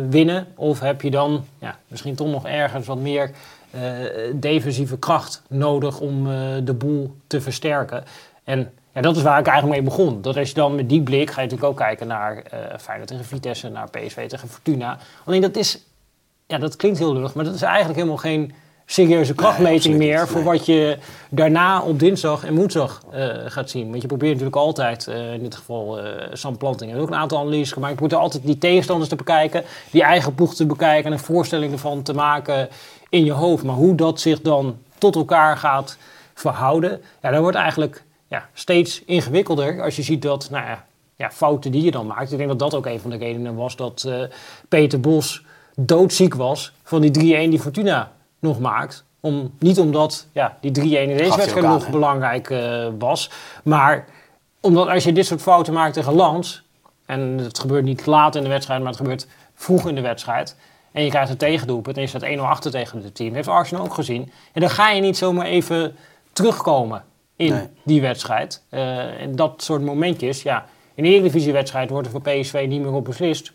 winnen? 0.10 0.48
Of 0.56 0.80
heb 0.80 1.02
je 1.02 1.12
dan 1.12 1.46
ja, 1.60 1.78
misschien 1.88 2.16
toch 2.16 2.28
nog 2.28 2.46
ergens 2.46 2.88
wat 2.88 2.98
meer 2.98 3.32
uh, 3.76 4.34
defensieve 4.36 4.98
kracht 4.98 5.42
nodig 5.50 6.00
om 6.00 6.28
uh, 6.28 6.34
de 6.64 6.74
boel 6.74 7.16
te 7.28 7.42
versterken. 7.42 8.04
En 8.44 8.72
ja, 8.94 9.02
dat 9.02 9.16
is 9.16 9.22
waar 9.22 9.40
ik 9.40 9.48
eigenlijk 9.48 9.80
mee 9.80 9.90
begon. 9.90 10.22
Dat 10.22 10.38
als 10.38 10.48
je 10.48 10.54
dan 10.54 10.76
met 10.76 10.90
die 10.90 11.02
blik 11.02 11.32
ga 11.32 11.42
je 11.42 11.48
natuurlijk 11.48 11.72
ook 11.72 11.78
kijken 11.78 12.08
naar 12.08 12.44
Feyenoord 12.80 13.10
tegen 13.10 13.26
Vitesse, 13.26 13.70
naar 13.70 13.90
PSV 13.90 14.28
tegen 14.28 14.50
Fortuna. 14.50 14.98
Alleen 15.26 15.42
dat 15.42 15.56
is, 15.56 15.86
ja, 16.48 16.58
dat 16.58 16.76
klinkt 16.76 16.98
heel 16.98 17.14
lullig, 17.14 17.34
maar 17.34 17.46
dat 17.46 17.54
is 17.54 17.62
eigenlijk 17.62 17.96
helemaal 17.96 18.18
geen 18.18 18.54
serieuze 18.86 19.36
krachtmeting 19.36 19.98
meer 19.98 20.28
voor 20.28 20.44
wat 20.44 20.66
je 20.66 20.98
daarna 21.30 21.82
op 21.82 22.00
dinsdag 22.00 22.46
en 22.46 22.56
woensdag 22.56 23.02
uh, 23.14 23.28
gaat 23.46 23.70
zien. 23.70 23.90
Want 23.90 24.02
je 24.02 24.08
probeert 24.08 24.32
natuurlijk 24.32 24.56
altijd, 24.56 25.08
uh, 25.10 25.34
in 25.34 25.40
dit 25.40 25.56
geval 25.56 26.00
uh, 26.00 26.12
Sam 26.34 26.58
Planting 26.58 26.92
heeft 26.92 27.04
ook 27.04 27.10
een 27.10 27.16
aantal 27.16 27.40
analyses 27.40 27.72
gemaakt, 27.72 27.92
je 27.92 27.98
probeert 27.98 28.22
altijd 28.22 28.44
die 28.44 28.58
tegenstanders 28.58 29.10
te 29.10 29.16
bekijken, 29.16 29.64
die 29.92 30.04
eigen 30.04 30.36
ploeg 30.36 30.56
te 30.56 30.66
bekijken 30.66 31.06
en 31.06 31.12
een 31.12 31.20
voorstelling 31.20 31.72
ervan 31.72 32.02
te 32.04 32.14
maken 32.14 32.70
in 33.10 33.26
je 33.26 33.32
hoofd. 33.32 33.64
Maar 33.64 33.76
hoe 33.76 33.96
dat 33.96 34.20
zich 34.20 34.42
dan 34.42 34.78
tot 34.98 35.16
elkaar 35.16 35.58
gaat 35.58 35.98
verhouden, 36.34 37.02
ja, 37.22 37.32
dat 37.32 37.42
wordt 37.42 37.58
eigenlijk 37.58 38.04
ja, 38.28 38.50
steeds 38.54 39.04
ingewikkelder 39.06 39.82
als 39.82 39.96
je 39.96 40.02
ziet 40.02 40.22
dat, 40.22 40.48
nou 40.52 40.66
ja, 40.66 40.86
ja, 41.16 41.32
fouten 41.32 41.72
die 41.72 41.84
je 41.84 41.92
dan 41.92 42.08
maakt. 42.08 42.32
Ik 42.32 42.38
denk 42.38 42.50
dat 42.50 42.60
dat 42.60 42.76
ook 42.76 42.86
een 42.86 43.00
van 43.00 43.10
de 43.10 43.18
redenen 43.18 43.56
was 43.56 43.76
dat 43.76 44.10
Peter 44.68 45.00
Bos 45.00 45.46
doodziek 45.80 46.34
was 46.34 46.72
van 46.84 47.02
die 47.02 47.46
3-1 47.48 47.50
die 47.50 47.60
Fortuna 47.60 48.12
nog 48.40 48.60
maakt. 48.60 49.04
Om, 49.20 49.52
niet 49.60 49.80
omdat 49.80 50.28
ja, 50.32 50.58
die 50.62 50.72
3-1 50.72 50.82
in 50.84 51.18
deze 51.18 51.38
wedstrijd 51.38 51.66
nog 51.66 51.90
belangrijk 51.90 52.50
uh, 52.50 52.88
was. 53.00 53.30
Maar 53.64 54.06
omdat 54.60 54.88
als 54.88 55.04
je 55.04 55.12
dit 55.12 55.26
soort 55.26 55.42
fouten 55.42 55.74
maakt 55.74 55.94
tegen 55.94 56.14
Lans. 56.14 56.66
En 57.06 57.38
het 57.38 57.60
gebeurt 57.60 57.84
niet 57.84 58.06
laat 58.06 58.36
in 58.36 58.44
de 58.44 58.50
wedstrijd, 58.50 58.80
maar 58.80 58.90
het 58.90 58.98
gebeurt 58.98 59.28
vroeg 59.56 59.88
in 59.88 59.96
de 59.96 60.02
wedstrijd. 60.02 60.56
En 60.92 61.04
je 61.04 61.10
krijgt 61.10 61.30
een 61.30 61.38
tegendoelpunt 61.38 61.96
en 61.96 62.02
je 62.02 62.08
staat 62.08 62.26
1-0 62.26 62.40
achter 62.40 62.72
tegen 62.72 63.04
het 63.04 63.16
team. 63.16 63.28
Dat 63.28 63.38
heeft 63.38 63.48
Arsenal 63.48 63.84
ook 63.84 63.94
gezien. 63.94 64.32
En 64.54 64.62
dan 64.62 64.70
ga 64.70 64.90
je 64.90 65.02
niet 65.02 65.18
zomaar 65.18 65.46
even 65.46 65.96
terugkomen 66.34 67.04
in 67.36 67.70
die 67.84 68.02
wedstrijd. 68.02 68.64
Uh, 68.72 69.22
en 69.22 69.36
dat 69.36 69.64
soort 69.64 69.82
momentjes, 69.82 70.42
ja. 70.42 70.66
In 70.94 71.04
de 71.04 71.10
Eredivisie-wedstrijd 71.10 71.90
wordt 71.90 72.06
er 72.06 72.12
voor 72.12 72.22
PSV 72.22 72.66
niet 72.70 72.82
meer 72.82 72.94
op 72.94 73.06
beslist. 73.06 73.52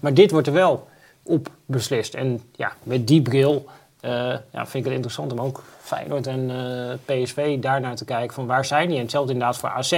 Maar 0.00 0.14
dit 0.14 0.30
wordt 0.30 0.46
er 0.46 0.52
wel 0.52 0.86
op 1.26 1.50
beslist. 1.66 2.14
En 2.14 2.40
ja, 2.52 2.72
met 2.82 3.06
die 3.06 3.22
bril 3.22 3.66
uh, 4.02 4.10
ja, 4.52 4.66
vind 4.66 4.74
ik 4.74 4.84
het 4.84 4.92
interessant 4.92 5.32
om 5.32 5.40
ook 5.40 5.62
Feyenoord 5.80 6.26
en 6.26 6.50
uh, 6.50 6.92
PSV 7.04 7.58
daarnaar 7.58 7.96
te 7.96 8.04
kijken 8.04 8.34
van 8.34 8.46
waar 8.46 8.64
zijn 8.64 8.86
die. 8.88 8.96
En 8.96 9.02
hetzelfde 9.02 9.32
inderdaad 9.32 9.58
voor 9.58 9.68
AZ. 9.68 9.90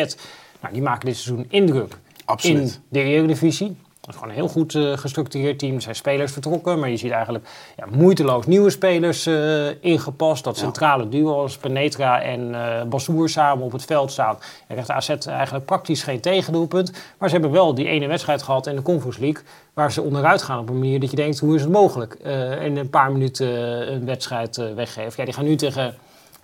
Nou, 0.60 0.72
die 0.72 0.82
maken 0.82 1.06
dit 1.06 1.16
seizoen 1.16 1.46
indruk 1.48 1.98
Absoluut. 2.24 2.74
in 2.74 2.82
de 2.88 3.02
Eredivisie. 3.02 3.76
Is 4.08 4.14
gewoon 4.14 4.28
een 4.28 4.34
heel 4.34 4.48
goed 4.48 4.74
uh, 4.74 4.96
gestructureerd 4.96 5.58
team. 5.58 5.74
Er 5.74 5.82
zijn 5.82 5.94
spelers 5.94 6.32
vertrokken, 6.32 6.78
maar 6.78 6.90
je 6.90 6.96
ziet 6.96 7.10
eigenlijk 7.10 7.48
ja, 7.76 7.86
moeiteloos 7.90 8.46
nieuwe 8.46 8.70
spelers 8.70 9.26
uh, 9.26 9.68
ingepast. 9.80 10.44
Dat 10.44 10.56
centrale 10.56 11.08
duo 11.08 11.40
als 11.40 11.56
Penetra 11.56 12.22
en 12.22 12.48
uh, 12.48 12.82
Bassoer 12.82 13.28
samen 13.28 13.64
op 13.64 13.72
het 13.72 13.84
veld 13.84 14.12
staan. 14.12 14.38
En 14.66 14.84
krijgt 14.84 14.90
AZ 14.90 15.26
eigenlijk 15.26 15.64
praktisch 15.64 16.02
geen 16.02 16.20
tegendoelpunt. 16.20 16.92
Maar 17.18 17.28
ze 17.28 17.34
hebben 17.34 17.52
wel 17.52 17.74
die 17.74 17.86
ene 17.86 18.06
wedstrijd 18.06 18.42
gehad 18.42 18.66
in 18.66 18.76
de 18.76 18.82
Conference 18.82 19.20
League... 19.20 19.42
waar 19.74 19.92
ze 19.92 20.02
onderuit 20.02 20.42
gaan 20.42 20.58
op 20.58 20.68
een 20.68 20.78
manier 20.78 21.00
dat 21.00 21.10
je 21.10 21.16
denkt, 21.16 21.38
hoe 21.38 21.54
is 21.54 21.60
het 21.60 21.70
mogelijk? 21.70 22.14
in 22.60 22.76
een 22.76 22.90
paar 22.90 23.12
minuten 23.12 23.48
een 23.92 24.04
wedstrijd 24.04 24.56
weggeven. 24.56 25.12
Ja, 25.16 25.24
die 25.24 25.34
gaan 25.34 25.44
nu 25.44 25.56
tegen 25.56 25.94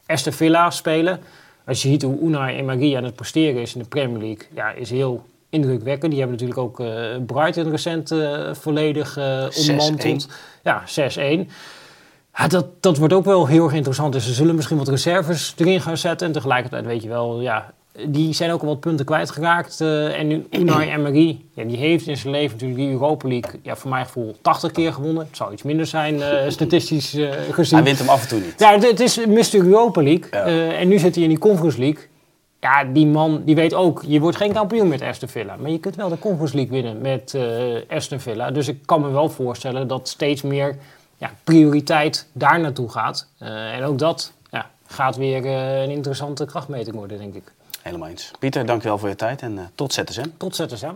Aston 0.06 0.32
Villa 0.32 0.70
spelen. 0.70 1.20
Als 1.66 1.82
je 1.82 1.88
ziet 1.88 2.02
hoe 2.02 2.20
Unai 2.20 2.56
Emery 2.56 2.96
aan 2.96 3.04
het 3.04 3.14
presteren 3.14 3.60
is 3.60 3.74
in 3.74 3.80
de 3.80 3.88
Premier 3.88 4.18
League... 4.18 4.46
Ja, 4.54 4.70
is 4.70 4.90
heel 4.90 5.24
indrukwekkend. 5.54 6.10
Die 6.10 6.20
hebben 6.20 6.38
natuurlijk 6.38 6.66
ook 6.66 6.80
uh, 6.80 6.88
Brighton 7.26 7.70
recent 7.70 8.12
uh, 8.12 8.54
volledig 8.54 9.18
uh. 9.18 9.46
Ja, 10.62 10.82
6-1. 11.46 11.50
Ja, 12.36 12.48
dat, 12.48 12.66
dat 12.80 12.98
wordt 12.98 13.14
ook 13.14 13.24
wel 13.24 13.46
heel 13.46 13.64
erg 13.64 13.74
interessant. 13.74 14.12
Dus 14.12 14.24
ze 14.24 14.32
zullen 14.32 14.54
misschien 14.54 14.76
wat 14.76 14.88
reserves 14.88 15.54
erin 15.56 15.80
gaan 15.80 15.96
zetten. 15.96 16.26
En 16.26 16.32
tegelijkertijd 16.32 16.84
weet 16.84 17.02
je 17.02 17.08
wel, 17.08 17.40
ja, 17.40 17.72
die 18.08 18.32
zijn 18.32 18.50
ook 18.50 18.60
al 18.60 18.66
wat 18.66 18.80
punten 18.80 19.06
kwijtgeraakt. 19.06 19.80
Uh, 19.80 20.18
en 20.18 20.26
nu 20.26 20.46
Unai 20.60 20.90
Emery, 20.90 21.40
ja, 21.54 21.64
die 21.64 21.76
heeft 21.76 22.06
in 22.06 22.16
zijn 22.16 22.32
leven 22.32 22.52
natuurlijk 22.52 22.80
die 22.80 22.90
Europa 22.90 23.28
League, 23.28 23.60
ja, 23.62 23.76
voor 23.76 23.90
mijn 23.90 24.04
gevoel, 24.04 24.36
80 24.42 24.70
keer 24.70 24.92
gewonnen. 24.92 25.26
Het 25.26 25.36
zou 25.36 25.52
iets 25.52 25.62
minder 25.62 25.86
zijn, 25.86 26.14
uh, 26.14 26.28
statistisch 26.48 27.14
uh, 27.14 27.30
gezien. 27.50 27.74
Hij 27.76 27.86
wint 27.86 27.98
hem 27.98 28.08
af 28.08 28.22
en 28.22 28.28
toe 28.28 28.40
niet. 28.40 28.54
Ja, 28.58 28.78
het, 28.78 29.00
is 29.00 29.26
Mr. 29.26 29.54
Europa 29.54 30.02
League. 30.02 30.30
en 30.70 30.88
nu 30.88 30.98
zit 30.98 31.14
hij 31.14 31.24
in 31.24 31.30
die 31.30 31.38
Conference 31.38 31.78
League 31.78 32.02
ja, 32.64 32.84
die 32.84 33.06
man 33.06 33.42
die 33.44 33.54
weet 33.54 33.74
ook, 33.74 34.02
je 34.06 34.20
wordt 34.20 34.36
geen 34.36 34.52
kampioen 34.52 34.88
met 34.88 35.02
Aston 35.02 35.28
Villa. 35.28 35.56
Maar 35.56 35.70
je 35.70 35.78
kunt 35.78 35.96
wel 35.96 36.08
de 36.08 36.18
Conference 36.18 36.56
League 36.56 36.72
winnen 36.72 37.00
met 37.00 37.32
uh, 37.36 37.80
Aston 37.88 38.20
Villa. 38.20 38.50
Dus 38.50 38.68
ik 38.68 38.78
kan 38.84 39.00
me 39.00 39.10
wel 39.10 39.28
voorstellen 39.28 39.88
dat 39.88 40.08
steeds 40.08 40.42
meer 40.42 40.76
ja, 41.16 41.30
prioriteit 41.44 42.28
daar 42.32 42.60
naartoe 42.60 42.90
gaat. 42.90 43.28
Uh, 43.42 43.76
en 43.76 43.84
ook 43.84 43.98
dat 43.98 44.32
ja, 44.50 44.70
gaat 44.86 45.16
weer 45.16 45.44
uh, 45.44 45.82
een 45.82 45.90
interessante 45.90 46.44
krachtmeting 46.44 46.96
worden, 46.96 47.18
denk 47.18 47.34
ik. 47.34 47.52
Helemaal 47.82 48.08
eens. 48.08 48.30
Pieter, 48.38 48.66
dankjewel 48.66 48.98
voor 48.98 49.08
je 49.08 49.16
tijd 49.16 49.42
en 49.42 49.70
tot 49.74 49.92
ZSM. 49.92 50.28
Tot 50.36 50.56
ZSM. 50.56 50.94